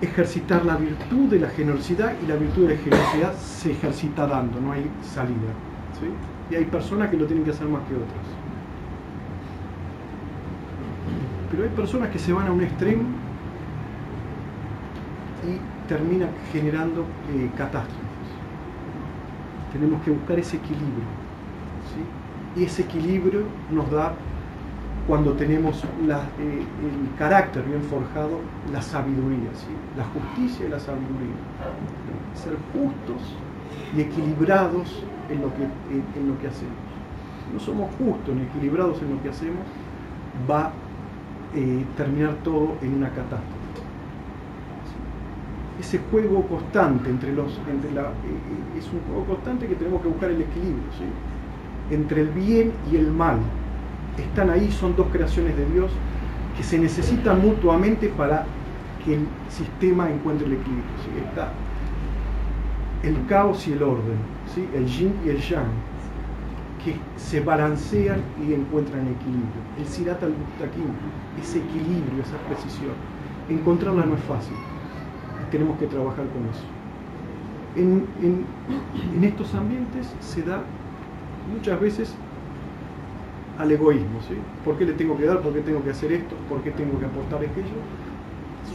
ejercitar 0.00 0.64
la 0.64 0.76
virtud 0.76 1.28
de 1.28 1.38
la 1.38 1.48
generosidad 1.48 2.14
y 2.22 2.26
la 2.26 2.36
virtud 2.36 2.68
de 2.68 2.76
la 2.76 2.80
generosidad 2.80 3.34
se 3.36 3.72
ejercita 3.72 4.26
dando, 4.26 4.60
no 4.60 4.72
hay 4.72 4.86
salida. 5.02 5.52
Y 6.50 6.54
hay 6.54 6.64
personas 6.64 7.10
que 7.10 7.16
lo 7.16 7.26
tienen 7.26 7.44
que 7.44 7.50
hacer 7.50 7.68
más 7.68 7.82
que 7.82 7.94
otras. 7.94 8.08
Pero 11.50 11.64
hay 11.64 11.68
personas 11.70 12.10
que 12.10 12.18
se 12.18 12.32
van 12.32 12.48
a 12.48 12.52
un 12.52 12.62
extremo 12.62 13.02
y 15.46 15.79
terminan 15.90 16.30
generando 16.52 17.00
eh, 17.34 17.50
catástrofes. 17.56 18.28
Tenemos 19.72 20.00
que 20.02 20.12
buscar 20.12 20.38
ese 20.38 20.56
equilibrio. 20.56 21.10
Y 22.56 22.64
ese 22.64 22.82
equilibrio 22.82 23.42
nos 23.72 23.90
da 23.90 24.12
cuando 25.08 25.32
tenemos 25.32 25.82
eh, 25.82 25.88
el 26.08 27.18
carácter 27.18 27.64
bien 27.64 27.82
forjado, 27.82 28.38
la 28.72 28.80
sabiduría, 28.80 29.50
la 29.96 30.04
justicia 30.04 30.66
y 30.66 30.68
la 30.68 30.78
sabiduría. 30.78 31.40
Ser 32.34 32.56
justos 32.72 33.34
y 33.96 34.02
equilibrados 34.02 35.02
en 35.28 35.42
lo 35.42 35.52
que, 35.54 35.64
en, 35.64 36.28
lo 36.28 36.38
que 36.38 36.46
hacemos. 36.46 36.74
No 37.52 37.58
somos 37.58 37.90
justos 37.96 38.32
ni 38.36 38.42
equilibrados 38.42 39.02
en 39.02 39.16
lo 39.16 39.22
que 39.24 39.30
hacemos, 39.30 39.64
va 40.48 40.66
a 40.66 40.72
eh, 41.56 41.84
terminar 41.96 42.34
todo 42.44 42.76
en 42.80 42.94
una 42.94 43.08
catástrofe. 43.08 43.59
Ese 45.80 45.98
juego 46.10 46.46
constante 46.46 47.08
entre 47.08 47.32
los, 47.32 47.58
entre 47.70 47.90
la, 47.92 48.02
eh, 48.02 48.78
es 48.78 48.84
un 48.92 49.00
juego 49.08 49.24
constante 49.24 49.66
que 49.66 49.74
tenemos 49.74 50.02
que 50.02 50.08
buscar 50.08 50.30
el 50.30 50.42
equilibrio, 50.42 50.84
entre 51.90 52.20
el 52.20 52.28
bien 52.28 52.72
y 52.92 52.96
el 52.96 53.10
mal, 53.10 53.38
están 54.18 54.50
ahí, 54.50 54.70
son 54.70 54.94
dos 54.94 55.06
creaciones 55.10 55.56
de 55.56 55.64
Dios 55.66 55.90
que 56.56 56.62
se 56.62 56.78
necesitan 56.78 57.40
mutuamente 57.40 58.08
para 58.08 58.44
que 59.04 59.14
el 59.14 59.26
sistema 59.48 60.10
encuentre 60.10 60.46
el 60.46 60.52
equilibrio. 60.52 60.84
Está 61.26 61.52
el 63.02 63.26
caos 63.26 63.66
y 63.66 63.72
el 63.72 63.82
orden, 63.82 64.18
¿sí? 64.54 64.68
el 64.74 64.86
yin 64.86 65.14
y 65.24 65.30
el 65.30 65.40
yang, 65.40 65.70
que 66.84 66.96
se 67.16 67.40
balancean 67.40 68.20
y 68.46 68.52
encuentran 68.52 69.08
equilibrio. 69.08 69.62
El 69.78 69.86
sirat 69.86 70.22
al 70.22 70.30
mustaqim, 70.30 70.92
ese 71.40 71.58
equilibrio, 71.58 72.22
esa 72.22 72.36
precisión, 72.48 72.92
encontrarla 73.48 74.04
no 74.04 74.14
es 74.14 74.22
fácil. 74.24 74.56
Tenemos 75.50 75.78
que 75.78 75.86
trabajar 75.86 76.24
con 76.26 76.48
eso. 76.48 76.64
En, 77.76 79.24
estos 79.24 79.54
ambientes 79.54 80.12
se 80.20 80.42
da 80.42 80.62
muchas 81.52 81.80
veces 81.80 82.14
al 83.58 83.70
egoísmo. 83.70 84.20
¿sí? 84.26 84.34
¿Por 84.64 84.76
qué 84.76 84.86
le 84.86 84.94
tengo 84.94 85.16
que 85.16 85.24
dar? 85.24 85.40
¿Por 85.40 85.52
qué 85.52 85.60
tengo 85.60 85.82
que 85.82 85.90
hacer 85.90 86.12
esto? 86.12 86.34
¿Por 86.48 86.62
qué 86.62 86.70
tengo 86.70 86.98
que 86.98 87.06
aportar 87.06 87.38
aquello? 87.38 87.78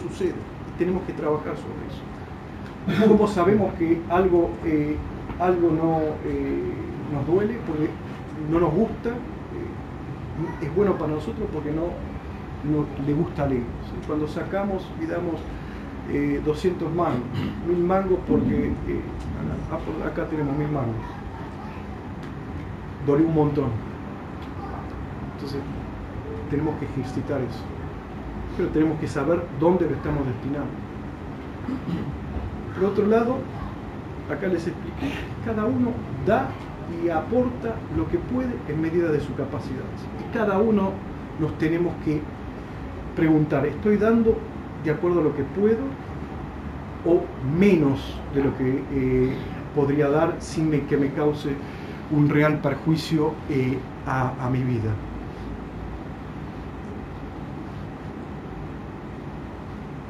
Sucede. 0.02 0.36
Tenemos 0.78 1.04
que 1.04 1.14
trabajar 1.14 1.56
sobre 1.56 1.88
eso. 1.90 3.08
¿Cómo 3.08 3.28
sabemos 3.28 3.74
que 3.76 4.00
algo, 4.10 4.52
eh, 4.64 4.96
algo 5.40 5.72
no 5.72 6.00
eh, 6.26 6.72
nos 7.12 7.26
duele? 7.26 7.58
Porque 7.66 7.90
no 8.52 8.60
nos 8.60 8.74
gusta. 8.74 9.10
Eh, 9.10 10.66
es 10.66 10.76
bueno 10.76 10.98
para 10.98 11.14
nosotros 11.14 11.48
porque 11.52 11.72
no, 11.72 11.90
le 13.06 13.14
gusta 13.14 13.44
al 13.44 13.54
ego. 13.54 13.66
Cuando 14.06 14.28
sacamos 14.28 14.86
y 15.02 15.06
damos 15.06 15.36
200 16.44 16.94
mangos, 16.94 17.24
1000 17.68 17.78
mangos 17.84 18.20
porque 18.28 18.72
acá 20.06 20.26
tenemos 20.26 20.58
1000 20.58 20.68
mangos. 20.70 20.96
Dolió 23.06 23.28
un 23.28 23.36
montón 23.36 23.96
entonces, 25.36 25.60
tenemos 26.50 26.76
que 26.80 26.86
ejercitar 26.86 27.42
eso. 27.42 27.64
Pero 28.58 28.70
tenemos 28.70 29.00
que 29.00 29.08
saber 29.08 29.42
dónde 29.60 29.86
lo 29.86 29.96
estamos 29.96 30.26
destinando. 30.26 30.72
Por 32.74 32.86
otro 32.86 33.06
lado, 33.06 33.38
acá 34.32 34.48
les 34.48 34.66
expliqué, 34.68 35.14
cada 35.46 35.66
uno 35.66 35.92
da 36.26 36.50
y 37.04 37.10
aporta 37.10 37.76
lo 37.98 38.08
que 38.08 38.18
puede 38.18 38.54
en 38.70 38.82
medida 38.82 39.12
de 39.12 39.20
su 39.20 39.36
capacidad. 39.36 39.84
Y 40.20 40.34
cada 40.34 40.58
uno 40.60 40.92
nos 41.40 41.58
tenemos 41.58 41.94
que 42.06 42.22
preguntar, 43.16 43.66
¿estoy 43.66 43.98
dando 43.98 44.38
de 44.86 44.92
acuerdo 44.92 45.20
a 45.20 45.24
lo 45.24 45.36
que 45.36 45.44
puedo 45.44 45.84
o 47.06 47.22
menos 47.58 48.00
de 48.34 48.44
lo 48.44 48.58
que 48.58 48.84
eh, 48.94 49.34
podría 49.76 50.10
dar 50.10 50.36
sin 50.40 50.72
que 50.88 50.98
me 50.98 51.12
cause 51.12 51.50
un 52.12 52.30
real 52.30 52.60
perjuicio 52.60 53.34
eh, 53.50 53.78
a 54.06 54.50
mi 54.50 54.64
vida? 54.64 54.92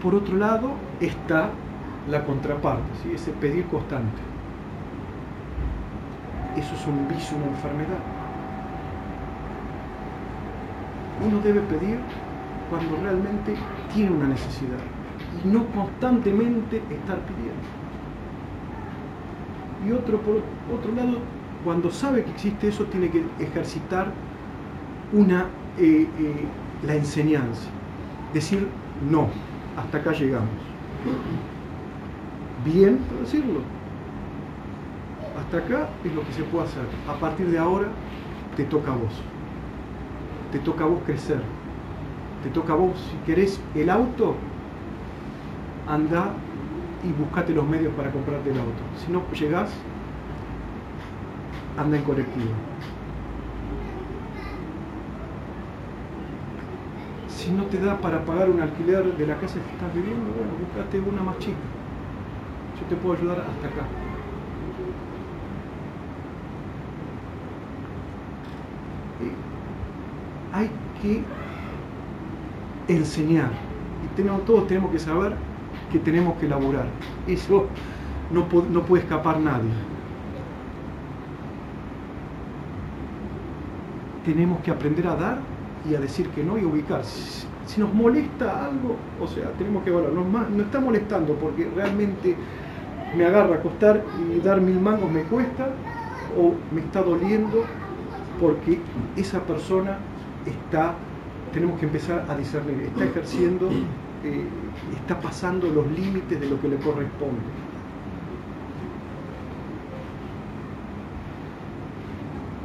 Por 0.06 0.14
otro 0.14 0.38
lado 0.38 0.70
está 1.00 1.50
la 2.08 2.24
contraparte, 2.24 2.84
ese 3.12 3.32
pedir 3.32 3.66
constante. 3.66 4.22
Eso 6.56 6.76
es 6.76 6.86
un 6.86 7.08
vicio, 7.08 7.36
una 7.38 7.48
enfermedad. 7.48 8.04
Uno 11.26 11.40
debe 11.40 11.62
pedir 11.62 11.98
cuando 12.70 12.98
realmente 13.02 13.56
tiene 13.94 14.12
una 14.12 14.28
necesidad 14.28 14.80
y 15.44 15.48
no 15.48 15.66
constantemente 15.68 16.78
estar 16.78 17.20
pidiendo. 17.20 17.66
Y 19.86 19.92
otro, 19.92 20.20
por 20.22 20.42
otro 20.74 20.92
lado, 20.96 21.20
cuando 21.64 21.92
sabe 21.92 22.24
que 22.24 22.32
existe 22.32 22.68
eso, 22.70 22.86
tiene 22.86 23.10
que 23.10 23.24
ejercitar 23.40 24.12
una, 25.14 25.46
eh, 25.78 26.08
eh, 26.20 26.46
la 26.86 26.96
enseñanza. 26.96 27.70
Decir 28.34 28.68
no, 29.10 29.30
hasta 29.78 29.98
acá 29.98 30.12
llegamos. 30.14 30.50
Bien, 32.64 32.98
por 32.98 33.20
decirlo. 33.20 33.60
Hasta 35.40 35.58
acá 35.58 35.90
es 36.04 36.14
lo 36.16 36.26
que 36.26 36.34
se 36.34 36.44
puede 36.44 36.66
hacer. 36.66 36.84
A 37.08 37.14
partir 37.20 37.48
de 37.48 37.60
ahora 37.60 37.88
te 38.56 38.64
toca 38.64 38.92
a 38.92 38.96
vos. 38.96 39.14
Te 40.52 40.60
toca 40.60 40.86
a 40.86 40.88
vos 40.88 41.00
crecer. 41.06 41.42
Te 42.46 42.52
toca 42.52 42.74
a 42.74 42.76
vos, 42.76 42.94
si 43.10 43.18
querés 43.26 43.60
el 43.74 43.90
auto, 43.90 44.36
anda 45.88 46.32
y 47.04 47.12
buscate 47.14 47.52
los 47.56 47.68
medios 47.68 47.92
para 47.96 48.12
comprarte 48.12 48.52
el 48.52 48.60
auto. 48.60 48.84
Si 49.04 49.12
no 49.12 49.24
llegás, 49.32 49.72
anda 51.76 51.98
en 51.98 52.04
colectivo. 52.04 52.52
si 57.46 57.52
no 57.52 57.64
te 57.64 57.80
da 57.80 57.98
para 57.98 58.24
pagar 58.26 58.48
un 58.48 58.62
alquiler 58.62 59.04
de 59.18 59.26
la 59.26 59.36
casa 59.38 59.56
que 59.56 59.72
estás 59.72 59.94
viviendo, 59.96 60.32
bueno, 60.34 60.52
buscate 60.60 61.00
una 61.00 61.24
más 61.24 61.40
chica. 61.40 61.58
Yo 62.80 62.88
te 62.88 62.96
puedo 62.96 63.18
ayudar 63.18 63.40
hasta 63.40 63.68
acá. 63.68 63.88
hay 70.56 70.70
que 71.02 71.45
enseñar. 72.88 73.50
Y 74.04 74.22
todos 74.46 74.68
tenemos 74.68 74.92
que 74.92 75.00
saber 75.00 75.34
que 75.92 76.00
tenemos 76.00 76.38
que 76.38 76.46
elaborar. 76.46 76.86
Eso 77.28 77.68
no, 78.32 78.48
no 78.72 78.82
puede 78.84 79.04
escapar 79.04 79.40
nadie. 79.40 79.72
Tenemos 84.26 84.60
que 84.62 84.72
aprender 84.72 85.08
a 85.08 85.16
dar 85.16 85.38
y 85.90 85.96
a 85.96 86.00
decir 86.00 86.30
que 86.30 86.44
no 86.44 86.58
y 86.58 86.66
ubicar. 86.66 87.04
Si, 87.04 87.46
nos 87.80 87.94
molesta 87.94 88.66
algo, 88.66 88.96
o 89.20 89.28
sea, 89.28 89.52
tenemos 89.58 89.84
que 89.84 89.90
evaluar. 89.90 90.14
Nos, 90.14 90.50
nos 90.50 90.66
está 90.66 90.80
molestando 90.80 91.34
porque 91.34 91.70
realmente 91.76 92.36
me 93.16 93.26
agarra 93.26 93.56
acostar 93.56 94.04
y 94.32 94.40
dar 94.40 94.62
mil 94.62 94.80
mangos 94.80 95.12
me 95.12 95.24
cuesta 95.24 95.68
o 96.38 96.54
me 96.74 96.82
está 96.82 97.02
doliendo 97.02 97.64
porque 98.40 98.80
esa 99.16 99.40
persona 99.42 99.98
está, 100.46 100.94
tenemos 101.56 101.80
que 101.80 101.86
empezar 101.86 102.26
a 102.28 102.36
discernir, 102.36 102.82
está 102.82 103.06
ejerciendo, 103.06 103.70
eh, 104.26 104.44
está 104.94 105.18
pasando 105.22 105.70
los 105.70 105.90
límites 105.90 106.38
de 106.38 106.50
lo 106.50 106.60
que 106.60 106.68
le 106.68 106.76
corresponde. 106.76 107.40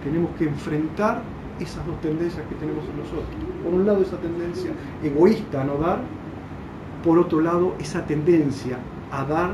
Tenemos 0.03 0.32
que 0.36 0.47
enfrentar 0.47 1.22
esas 1.61 1.86
dos 1.86 2.01
tendencias 2.01 2.45
que 2.49 2.55
tenemos 2.57 2.84
en 2.86 2.99
nosotros. 2.99 3.28
Por 3.62 3.74
un 3.74 3.86
lado 3.86 4.03
esa 4.03 4.16
tendencia 4.16 4.72
egoísta 5.05 5.62
a 5.62 5.64
no 5.64 5.76
dar, 5.76 6.01
por 7.05 7.16
otro 7.16 7.41
lado 7.41 7.76
esa 7.78 8.05
tendencia 8.07 8.76
a 9.12 9.24
dar 9.24 9.51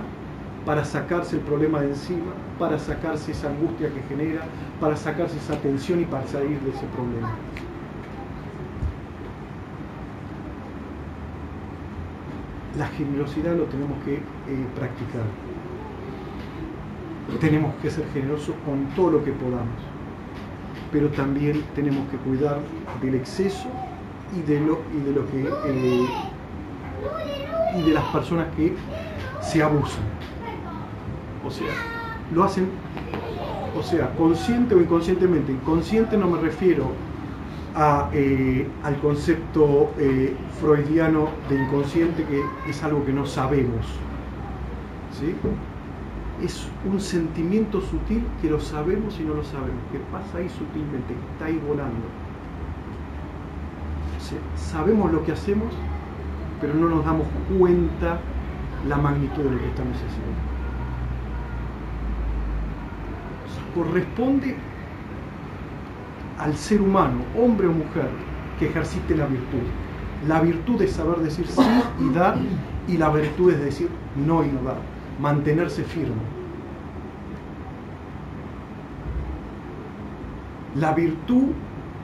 para 0.64 0.82
sacarse 0.82 1.36
el 1.36 1.42
problema 1.42 1.82
de 1.82 1.88
encima, 1.88 2.32
para 2.58 2.78
sacarse 2.78 3.32
esa 3.32 3.50
angustia 3.50 3.92
que 3.92 4.00
genera, 4.08 4.46
para 4.80 4.96
sacarse 4.96 5.36
esa 5.36 5.60
tensión 5.60 6.00
y 6.00 6.06
para 6.06 6.26
salir 6.26 6.58
de 6.60 6.70
ese 6.70 6.86
problema. 6.86 7.34
La 12.78 12.86
generosidad 12.88 13.56
lo 13.56 13.64
tenemos 13.64 14.02
que 14.04 14.14
eh, 14.14 14.66
practicar. 14.74 15.24
Tenemos 17.40 17.74
que 17.76 17.90
ser 17.90 18.06
generosos 18.12 18.54
con 18.64 18.86
todo 18.94 19.10
lo 19.12 19.24
que 19.24 19.32
podamos 19.32 19.96
pero 20.92 21.08
también 21.08 21.62
tenemos 21.74 22.08
que 22.08 22.16
cuidar 22.18 22.58
del 23.02 23.16
exceso 23.16 23.68
y 24.36 24.40
de 24.42 24.60
lo, 24.60 24.80
y 24.94 25.00
de, 25.00 25.14
que 25.26 25.48
eh, 25.66 26.06
y 27.76 27.82
de 27.82 27.92
las 27.92 28.04
personas 28.04 28.46
que 28.56 28.74
se 29.40 29.62
abusan. 29.62 30.04
O 31.46 31.50
sea, 31.50 31.66
lo 32.34 32.44
hacen, 32.44 32.68
o 33.78 33.82
sea, 33.82 34.10
consciente 34.16 34.74
o 34.74 34.80
inconscientemente. 34.80 35.52
Inconsciente 35.52 36.16
no 36.16 36.28
me 36.28 36.40
refiero 36.40 36.86
eh, 38.12 38.66
al 38.82 38.96
concepto 39.00 39.92
eh, 39.98 40.34
freudiano 40.60 41.28
de 41.48 41.62
inconsciente, 41.62 42.24
que 42.24 42.70
es 42.70 42.82
algo 42.82 43.04
que 43.04 43.12
no 43.12 43.26
sabemos. 43.26 43.86
¿sí? 45.18 45.34
es 46.42 46.68
un 46.84 47.00
sentimiento 47.00 47.80
sutil 47.80 48.22
que 48.42 48.50
lo 48.50 48.60
sabemos 48.60 49.18
y 49.18 49.22
no 49.24 49.34
lo 49.34 49.44
sabemos, 49.44 49.80
que 49.90 49.98
pasa 50.12 50.38
ahí 50.38 50.48
sutilmente, 50.48 51.14
que 51.14 51.32
está 51.32 51.46
ahí 51.46 51.60
volando. 51.66 52.06
sabemos 54.56 55.12
lo 55.12 55.24
que 55.24 55.32
hacemos, 55.32 55.72
pero 56.60 56.74
no 56.74 56.88
nos 56.88 57.04
damos 57.04 57.26
cuenta 57.58 58.20
la 58.86 58.96
magnitud 58.96 59.42
de 59.44 59.50
lo 59.50 59.58
que 59.58 59.66
estamos 59.68 59.96
haciendo. 59.96 60.56
corresponde 63.74 64.56
al 66.38 66.56
ser 66.56 66.80
humano, 66.80 67.22
hombre 67.38 67.66
o 67.66 67.72
mujer, 67.72 68.08
que 68.58 68.66
ejercite 68.66 69.16
la 69.16 69.26
virtud. 69.26 69.66
La 70.26 70.40
virtud 70.40 70.80
es 70.82 70.92
saber 70.92 71.18
decir 71.18 71.46
sí 71.46 71.62
y 72.00 72.12
dar, 72.14 72.36
y 72.88 72.96
la 72.96 73.10
virtud 73.10 73.52
es 73.52 73.60
decir 73.60 73.88
no 74.16 74.44
y 74.44 74.48
no 74.48 74.62
dar 74.62 74.96
mantenerse 75.20 75.82
firme. 75.84 76.14
La 80.74 80.92
virtud, 80.92 81.52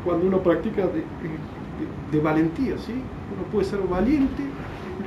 cuando 0.04 0.26
uno 0.26 0.42
practica 0.42 0.86
de, 0.86 2.20
valentía, 2.20 2.78
¿sí? 2.78 2.92
uno 2.92 3.42
puede 3.50 3.66
ser 3.66 3.80
valiente 3.80 4.42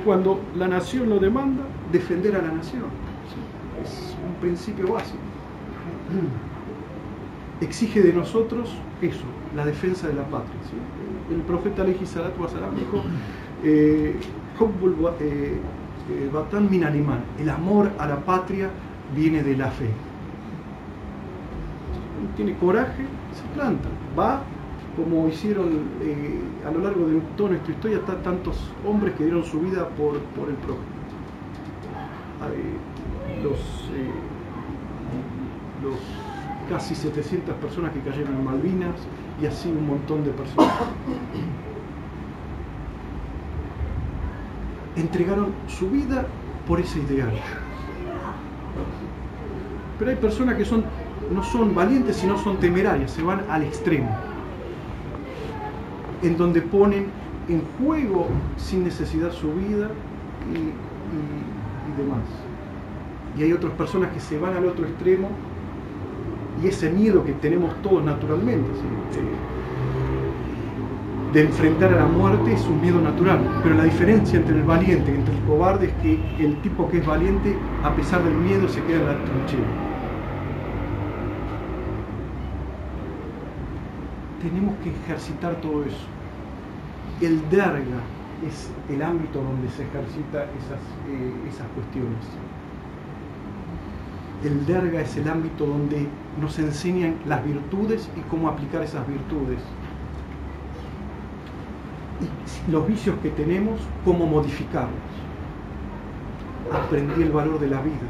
cuando 0.04 0.40
la 0.56 0.68
nación 0.68 1.08
lo 1.08 1.18
demanda, 1.18 1.62
defender 1.90 2.36
a 2.36 2.42
la 2.42 2.52
nación. 2.52 2.84
Es 3.82 4.16
un 4.26 4.34
principio 4.40 4.92
básico. 4.92 5.18
Exige 7.60 8.02
de 8.02 8.12
nosotros 8.12 8.68
eso, 9.00 9.24
la 9.54 9.64
defensa 9.64 10.08
de 10.08 10.14
la 10.14 10.24
patria. 10.24 10.60
El 11.30 11.40
profeta 11.42 11.82
Aleji 11.82 12.04
Salatu 12.04 12.42
dijo, 12.76 13.02
eh, 13.64 14.16
eh 15.20 15.60
eh, 16.08 16.30
Batán 16.32 16.70
min 16.70 16.84
alemán, 16.84 17.20
el 17.38 17.48
amor 17.48 17.90
a 17.98 18.06
la 18.06 18.16
patria 18.16 18.70
viene 19.14 19.42
de 19.42 19.56
la 19.56 19.70
fe. 19.70 19.88
Tiene 22.36 22.54
coraje, 22.56 23.04
se 23.32 23.54
planta, 23.54 23.88
va 24.18 24.42
como 24.96 25.28
hicieron 25.28 25.68
a 26.66 26.70
lo 26.70 26.78
largo 26.78 27.06
de 27.06 27.20
toda 27.36 27.50
nuestra 27.50 27.72
historia 27.72 28.00
tantos 28.00 28.56
hombres 28.86 29.14
que 29.14 29.24
dieron 29.24 29.44
su 29.44 29.60
vida 29.60 29.88
por, 29.90 30.18
por 30.36 30.48
el 30.48 30.54
prójimo. 30.56 30.86
los, 33.42 33.60
los 35.82 36.25
casi 36.68 36.94
700 36.94 37.54
personas 37.56 37.92
que 37.92 38.00
cayeron 38.00 38.34
en 38.34 38.44
Malvinas 38.44 38.94
y 39.40 39.46
así 39.46 39.68
un 39.68 39.86
montón 39.86 40.24
de 40.24 40.30
personas. 40.30 40.74
Entregaron 44.96 45.48
su 45.68 45.90
vida 45.90 46.26
por 46.66 46.80
ese 46.80 46.98
ideal. 47.00 47.32
Pero 49.98 50.10
hay 50.10 50.16
personas 50.16 50.56
que 50.56 50.64
son, 50.64 50.84
no 51.32 51.42
son 51.42 51.74
valientes, 51.74 52.16
sino 52.16 52.38
son 52.38 52.58
temerarias, 52.58 53.10
se 53.10 53.22
van 53.22 53.44
al 53.48 53.62
extremo, 53.62 54.10
en 56.22 56.36
donde 56.36 56.60
ponen 56.60 57.06
en 57.48 57.62
juego 57.78 58.26
sin 58.56 58.84
necesidad 58.84 59.32
su 59.32 59.52
vida 59.54 59.90
y, 60.52 60.72
demás. 61.96 62.24
Y 63.38 63.42
hay 63.44 63.52
otras 63.52 63.72
personas 63.74 64.12
que 64.12 64.20
se 64.20 64.38
van 64.38 64.54
al 64.54 64.66
otro 64.66 64.86
extremo 64.86 65.30
y 66.62 66.68
ese 66.68 66.90
miedo 66.90 67.24
que 67.24 67.32
tenemos 67.32 67.74
todos 67.82 68.04
naturalmente 68.04 68.68
de, 71.32 71.40
enfrentar 71.42 71.92
a 71.92 71.96
la 71.96 72.06
muerte 72.06 72.54
es 72.54 72.64
un 72.64 72.80
miedo 72.80 72.98
natural. 73.00 73.38
Pero 73.62 73.74
la 73.74 73.84
diferencia 73.84 74.38
entre 74.38 74.56
el 74.56 74.62
valiente 74.62 75.12
y 75.12 75.16
entre 75.16 75.36
el 75.36 75.42
cobarde 75.42 75.86
es 75.86 75.92
que 76.02 76.44
el 76.44 76.60
tipo 76.62 76.88
que 76.88 76.98
es 76.98 77.06
valiente, 77.06 77.54
a 77.84 77.94
pesar 77.94 78.24
del 78.24 78.34
miedo, 78.34 78.66
se 78.68 78.82
queda 78.84 79.00
en 79.00 79.06
la 79.06 79.24
trinchera. 79.24 79.68
Tenemos 84.40 84.76
que 84.82 84.90
ejercitar 84.90 85.56
todo 85.60 85.84
eso. 85.84 86.06
El 87.20 87.48
derga 87.50 88.00
es 88.46 88.70
el 88.88 89.02
ámbito 89.02 89.42
donde 89.42 89.68
se 89.70 89.82
ejercita 89.82 90.44
esas, 90.44 90.80
eh, 91.08 91.32
esas 91.48 91.66
cuestiones. 91.74 92.24
El 94.46 94.64
derga 94.64 95.00
es 95.00 95.16
el 95.16 95.28
ámbito 95.28 95.66
donde 95.66 96.06
nos 96.40 96.56
enseñan 96.60 97.16
las 97.26 97.44
virtudes 97.44 98.08
y 98.16 98.20
cómo 98.30 98.48
aplicar 98.48 98.80
esas 98.80 99.04
virtudes. 99.08 99.58
Y 102.20 102.70
los 102.70 102.86
vicios 102.86 103.16
que 103.24 103.30
tenemos, 103.30 103.80
cómo 104.04 104.24
modificarlos. 104.24 104.92
Aprendí 106.72 107.22
el 107.22 107.32
valor 107.32 107.58
de 107.58 107.66
la 107.66 107.80
vida. 107.80 108.06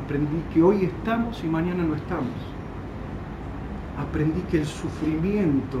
Aprendí 0.00 0.40
que 0.54 0.62
hoy 0.62 0.84
estamos 0.84 1.42
y 1.42 1.48
mañana 1.48 1.82
no 1.82 1.96
estamos. 1.96 2.30
Aprendí 3.98 4.42
que 4.42 4.58
el 4.58 4.66
sufrimiento 4.66 5.80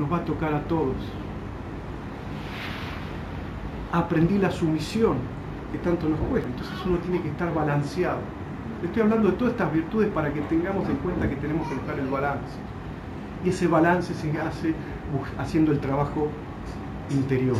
nos 0.00 0.10
va 0.10 0.16
a 0.16 0.24
tocar 0.24 0.52
a 0.52 0.62
todos. 0.62 0.96
Aprendí 3.92 4.38
la 4.38 4.50
sumisión 4.50 5.18
que 5.70 5.78
tanto 5.78 6.08
nos 6.08 6.18
cuesta. 6.22 6.48
Entonces 6.48 6.74
uno 6.84 6.98
tiene 6.98 7.22
que 7.22 7.28
estar 7.28 7.54
balanceado 7.54 8.39
estoy 8.82 9.02
hablando 9.02 9.30
de 9.30 9.36
todas 9.36 9.52
estas 9.52 9.72
virtudes 9.72 10.10
para 10.12 10.32
que 10.32 10.40
tengamos 10.42 10.88
en 10.88 10.96
cuenta 10.96 11.28
que 11.28 11.36
tenemos 11.36 11.68
que 11.68 11.74
buscar 11.74 11.98
el 11.98 12.06
balance. 12.06 12.56
Y 13.44 13.50
ese 13.50 13.66
balance 13.66 14.14
se 14.14 14.30
hace 14.40 14.74
haciendo 15.38 15.72
el 15.72 15.80
trabajo 15.80 16.28
interior. 17.10 17.56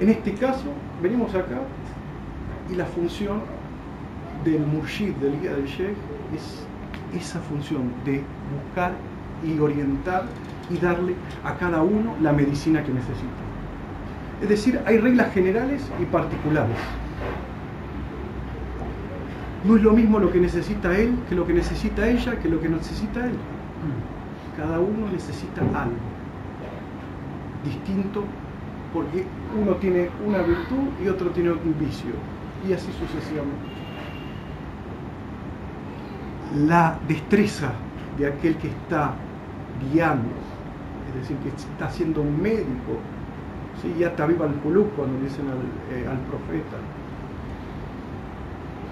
En 0.00 0.08
este 0.08 0.34
caso, 0.34 0.64
venimos 1.00 1.34
acá 1.34 1.60
y 2.70 2.74
la 2.74 2.86
función 2.86 3.40
del 4.44 4.66
murshid, 4.66 5.12
del 5.14 5.40
guía 5.40 5.54
del 5.54 5.66
sheikh, 5.66 5.96
es 6.34 6.66
esa 7.14 7.40
función 7.40 7.92
de 8.04 8.22
buscar 8.64 8.92
y 9.44 9.58
orientar 9.58 10.24
y 10.70 10.78
darle 10.78 11.14
a 11.44 11.54
cada 11.54 11.82
uno 11.82 12.14
la 12.20 12.32
medicina 12.32 12.82
que 12.82 12.92
necesita. 12.92 13.42
Es 14.40 14.48
decir, 14.48 14.80
hay 14.86 14.98
reglas 14.98 15.32
generales 15.32 15.82
y 16.00 16.04
particulares. 16.06 16.76
No 19.64 19.76
es 19.76 19.82
lo 19.82 19.92
mismo 19.92 20.18
lo 20.18 20.30
que 20.32 20.40
necesita 20.40 20.96
él 20.96 21.14
que 21.28 21.34
lo 21.34 21.46
que 21.46 21.52
necesita 21.52 22.08
ella 22.08 22.38
que 22.40 22.48
lo 22.48 22.60
que 22.60 22.68
necesita 22.68 23.24
él. 23.24 23.34
Cada 24.56 24.80
uno 24.80 25.08
necesita 25.10 25.62
algo 25.74 25.96
distinto 27.64 28.24
porque 28.92 29.24
uno 29.60 29.72
tiene 29.76 30.10
una 30.26 30.38
virtud 30.38 30.88
y 31.02 31.08
otro 31.08 31.30
tiene 31.30 31.52
un 31.52 31.74
vicio 31.78 32.12
y 32.68 32.72
así 32.72 32.90
sucesivamente. 32.92 33.72
La 36.66 36.98
destreza 37.08 37.72
de 38.18 38.26
aquel 38.26 38.56
que 38.56 38.68
está 38.68 39.14
guiando, 39.90 40.28
es 41.08 41.20
decir, 41.22 41.36
que 41.38 41.48
está 41.48 41.90
siendo 41.90 42.20
un 42.20 42.40
médico, 42.40 43.00
¿sí? 43.80 43.94
ya 43.98 44.08
está 44.08 44.26
viva 44.26 44.46
el 44.46 44.52
cuando 44.52 45.18
dicen 45.22 45.46
al, 45.48 45.96
eh, 45.96 46.06
al 46.06 46.18
profeta, 46.18 46.76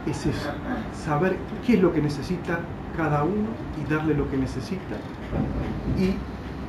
es 0.06 0.26
eso, 0.26 0.50
saber 0.94 1.36
qué 1.66 1.74
es 1.74 1.82
lo 1.82 1.92
que 1.92 2.00
necesita 2.00 2.60
cada 2.96 3.22
uno 3.22 3.48
y 3.80 3.90
darle 3.90 4.14
lo 4.14 4.30
que 4.30 4.36
necesita 4.36 4.96
y 5.98 6.14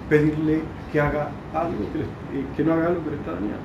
pedirle 0.09 0.61
que 0.91 0.99
haga 0.99 1.29
algo, 1.53 1.86
que, 1.93 2.01
eh, 2.01 2.65
no 2.65 2.73
haga 2.73 2.88
algo 2.88 3.03
que 3.03 3.11
le 3.11 3.15
está 3.15 3.32
dañando. 3.32 3.57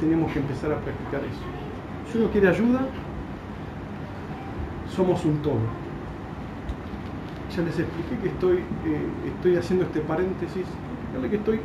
Tenemos 0.00 0.32
que 0.32 0.38
empezar 0.38 0.72
a 0.72 0.76
practicar 0.80 1.20
eso. 1.20 2.10
Si 2.10 2.18
uno 2.18 2.28
quiere 2.30 2.48
ayuda, 2.48 2.80
somos 4.94 5.24
un 5.24 5.36
todo. 5.42 5.60
Ya 7.54 7.62
les 7.62 7.78
expliqué 7.78 8.16
que 8.22 8.28
estoy, 8.28 8.56
eh, 8.56 9.06
estoy 9.36 9.56
haciendo 9.56 9.84
este 9.84 10.00
paréntesis, 10.00 10.66
que 11.28 11.36
estoy 11.36 11.60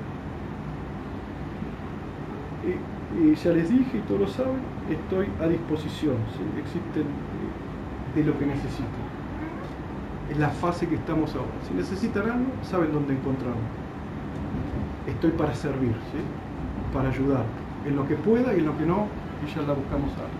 eh, 2.65 2.77
y 3.23 3.35
ya 3.35 3.51
les 3.51 3.69
dije 3.69 3.97
y 3.97 4.01
todos 4.01 4.21
lo 4.21 4.27
saben, 4.27 4.59
estoy 4.89 5.27
a 5.41 5.47
disposición, 5.47 6.15
existen 6.57 7.03
eh, 7.03 8.15
de 8.15 8.23
lo 8.23 8.37
que 8.37 8.45
necesiten. 8.45 9.07
Es 10.29 10.37
la 10.37 10.49
fase 10.49 10.87
que 10.87 10.95
estamos 10.95 11.33
ahora. 11.35 11.51
Si 11.67 11.73
necesitan 11.73 12.29
algo, 12.29 12.51
saben 12.61 12.91
dónde 12.91 13.13
encontrarme. 13.13 13.61
Estoy 15.07 15.31
para 15.31 15.53
servir, 15.55 15.95
para 16.93 17.09
ayudar, 17.09 17.45
en 17.85 17.95
lo 17.95 18.07
que 18.07 18.15
pueda 18.15 18.53
y 18.53 18.59
en 18.59 18.65
lo 18.65 18.77
que 18.77 18.85
no, 18.85 19.07
y 19.45 19.53
ya 19.53 19.61
la 19.61 19.73
buscamos 19.73 20.11
algo. 20.13 20.37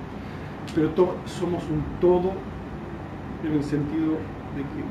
Pero 0.76 1.16
somos 1.26 1.64
un 1.70 1.82
todo 2.02 2.34
en 3.44 3.54
el 3.54 3.64
sentido 3.64 4.14
de 4.56 4.62
que 4.62 4.84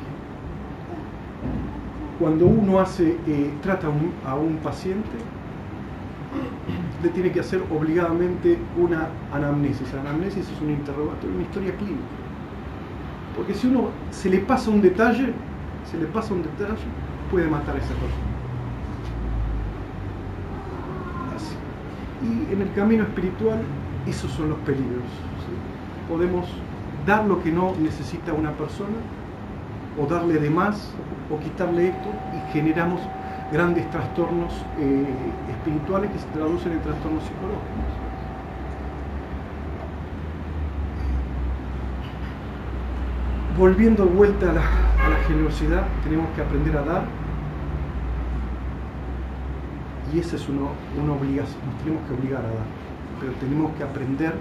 cuando 2.18 2.46
uno 2.46 2.80
hace, 2.80 3.18
eh, 3.26 3.52
trata 3.62 3.88
a 4.26 4.34
un 4.34 4.57
paciente, 4.62 5.18
tiene 7.11 7.32
que 7.32 7.40
hacer 7.40 7.62
obligadamente 7.70 8.59
una 8.76 9.09
anamnesis. 9.32 9.92
La 9.92 10.00
anamnesis 10.00 10.48
es 10.48 10.61
un 10.61 10.70
interrogatorio, 10.70 11.34
una 11.34 11.44
historia 11.44 11.74
clínica. 11.76 12.02
Porque 13.36 13.54
si 13.54 13.66
uno 13.66 13.90
se 14.11 14.30
le 14.30 14.38
pasa 14.38 14.70
un 14.70 14.80
detalle, 14.80 15.32
se 15.90 15.98
le 15.98 16.07
pasa 16.07 16.32
un 16.32 16.42
detalle, 16.42 16.82
puede 17.30 17.48
matar 17.48 17.76
a 17.76 17.78
esa 17.78 17.94
persona. 17.94 18.36
Y 22.22 22.52
en 22.52 22.62
el 22.62 22.72
camino 22.72 23.04
espiritual, 23.04 23.59
esos 24.07 24.30
son 24.32 24.48
los 24.48 24.59
peligros. 24.61 25.04
Podemos 26.09 26.46
dar 27.07 27.26
lo 27.26 27.42
que 27.42 27.52
no 27.52 27.74
necesita 27.80 28.32
una 28.32 28.52
persona, 28.52 28.96
o 30.00 30.07
darle 30.07 30.38
de 30.38 30.50
más, 30.50 30.92
o 31.30 31.38
quitarle 31.38 31.88
esto, 31.88 32.09
y 32.34 32.52
generamos 32.52 33.00
grandes 33.53 33.88
trastornos 33.90 34.53
eh, 34.78 35.07
espirituales 35.51 36.11
que 36.11 36.18
se 36.18 36.26
traducen 36.26 36.72
en 36.72 36.80
trastornos 36.80 37.22
psicológicos. 37.22 37.62
Volviendo 43.57 44.05
vuelta 44.05 44.51
a 44.51 44.53
la, 44.53 44.62
generosidad, 45.26 45.84
tenemos 46.05 46.28
que 46.36 46.42
aprender 46.42 46.76
a 46.76 46.82
dar 46.82 47.05
y 50.14 50.20
esa 50.20 50.36
es 50.36 50.49
una, 50.49 50.68
una 51.03 51.14
obligación, 51.14 51.59
nos 51.66 51.82
tenemos 51.82 52.07
que 52.07 52.14
obligar 52.14 52.40
a 52.40 52.49
dar, 52.49 52.66
pero 53.18 53.32
tenemos 53.40 53.72
que 53.76 53.82
aprender 53.82 54.34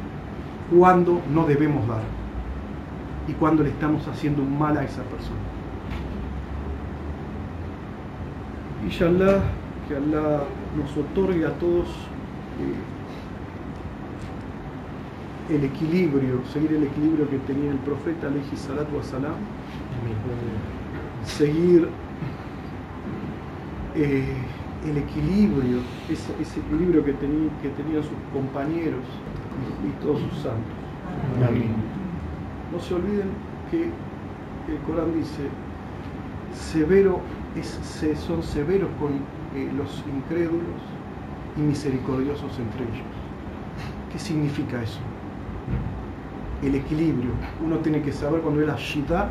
cuándo 0.75 1.21
no 1.33 1.45
debemos 1.45 1.87
dar 1.87 2.03
y 3.27 3.33
cuándo 3.33 3.63
le 3.63 3.69
estamos 3.69 4.07
haciendo 4.07 4.43
un 4.43 4.59
mal 4.59 4.77
a 4.77 4.83
esa 4.83 5.01
persona. 5.03 5.54
Inshallah, 8.85 9.41
que 9.87 9.95
Allah 9.95 10.43
nos 10.77 10.95
otorgue 10.95 11.43
a 11.43 11.49
todos 11.57 11.87
eh, 12.59 12.75
el 15.55 15.63
equilibrio, 15.63 16.41
seguir 16.53 16.73
el 16.73 16.83
equilibrio 16.83 17.27
que 17.27 17.39
tenía 17.39 17.71
el 17.71 17.77
profeta 17.79 18.27
alayhi 18.27 18.55
salatu 18.55 19.01
salam, 19.01 19.33
seguir 21.25 21.87
eh, 23.95 24.37
el 24.85 24.97
equilibrio, 24.97 25.79
ese, 26.07 26.59
equilibrio 26.59 27.03
que, 27.03 27.13
que 27.13 27.69
tenían 27.69 28.03
sus 28.03 28.19
compañeros 28.31 29.03
y, 29.83 30.03
todos 30.03 30.19
sus 30.19 30.33
santos. 30.33 30.75
Amén. 31.47 31.73
No 32.71 32.79
se 32.79 32.93
olviden 32.93 33.29
que 33.71 33.85
el 33.85 34.77
Corán 34.85 35.11
dice, 35.15 35.49
severo 36.53 37.21
es, 37.59 37.79
son 38.19 38.43
severos 38.43 38.89
con 38.99 39.13
eh, 39.55 39.71
los 39.75 40.03
incrédulos 40.13 40.81
y 41.57 41.61
misericordiosos 41.61 42.57
entre 42.59 42.83
ellos. 42.83 43.07
¿Qué 44.11 44.19
significa 44.19 44.81
eso? 44.81 44.99
El 46.61 46.75
equilibrio. 46.75 47.31
Uno 47.63 47.77
tiene 47.79 48.01
que 48.01 48.11
saber 48.11 48.41
cuando 48.41 48.61
es 48.61 48.67
la 48.67 48.75
shida 48.77 49.29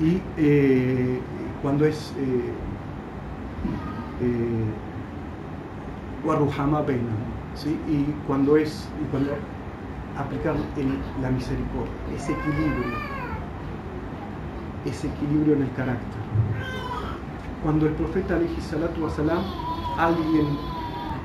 y 0.00 0.20
eh, 0.36 1.18
cuando 1.62 1.84
es 1.84 2.12
eh, 2.18 2.52
eh, 4.22 4.64
¿sí? 7.54 7.78
y 7.88 8.04
cuando 8.26 8.56
es 8.56 8.88
y 9.02 9.10
cuando 9.10 9.32
aplicar 10.16 10.54
la 11.22 11.30
misericordia, 11.30 11.92
ese 12.16 12.32
equilibrio, 12.32 13.17
ese 14.88 15.08
equilibrio 15.08 15.54
en 15.54 15.62
el 15.62 15.72
carácter. 15.72 16.20
Cuando 17.62 17.86
el 17.86 17.92
profeta 17.92 18.36
alayhi 18.36 18.60
salatu 18.60 19.04
wasalam, 19.04 19.42
alguien 19.98 20.46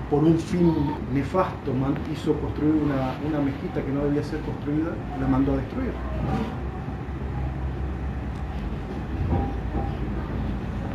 por 0.10 0.24
un 0.24 0.38
fin 0.38 0.74
nefasto 1.14 1.72
hizo 2.12 2.34
construir 2.34 2.76
una, 2.76 3.16
una 3.28 3.40
mezquita 3.44 3.82
que 3.82 3.92
no 3.92 4.04
debía 4.06 4.24
ser 4.24 4.40
construida, 4.42 4.92
la 5.20 5.28
mandó 5.28 5.54
a 5.54 5.58
destruir. 5.58 5.92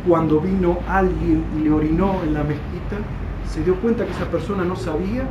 Cuando 0.07 0.39
vino 0.39 0.79
alguien 0.87 1.43
y 1.57 1.63
le 1.63 1.71
orinó 1.71 2.23
en 2.23 2.33
la 2.33 2.43
mezquita, 2.43 2.97
se 3.45 3.63
dio 3.63 3.75
cuenta 3.75 4.05
que 4.05 4.11
esa 4.11 4.25
persona 4.25 4.63
no 4.63 4.75
sabía 4.75 5.27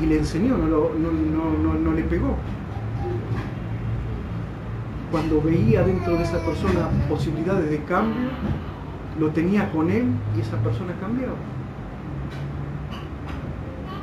y 0.00 0.06
le 0.06 0.18
enseñó, 0.18 0.56
no, 0.56 0.90
no, 0.94 1.74
no, 1.74 1.92
le 1.92 2.02
pegó 2.02 2.36
Cuando 5.11 5.41
veía 5.41 5.83
dentro 5.83 6.17
de 6.17 6.23
esa 6.23 6.39
persona 6.39 6.89
posibilidades 7.07 7.69
de 7.69 7.83
cambio, 7.83 8.29
lo 9.19 9.29
tenía 9.29 9.71
con 9.71 9.89
él 9.89 10.05
y 10.35 10.41
esa 10.41 10.57
persona 10.57 10.93
cambiaba. 10.99 11.35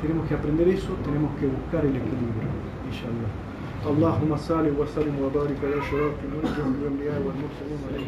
Tenemos 0.01 0.27
que 0.27 0.33
aprender 0.33 0.67
eso, 0.67 0.89
tenemos 1.03 1.31
que 1.39 1.47
buscar 1.47 1.85
el 1.85 1.95
equilibrio, 1.95 2.49
inshallah. 2.89 3.29
اللهم 3.85 4.35
صل 4.37 4.65
وسلم 4.79 5.15
وبارك 5.21 5.59
على 5.63 5.81
شرف 5.91 6.13
الانبياء 6.81 7.21
والمرسلين 7.21 7.79
عليه 7.85 8.05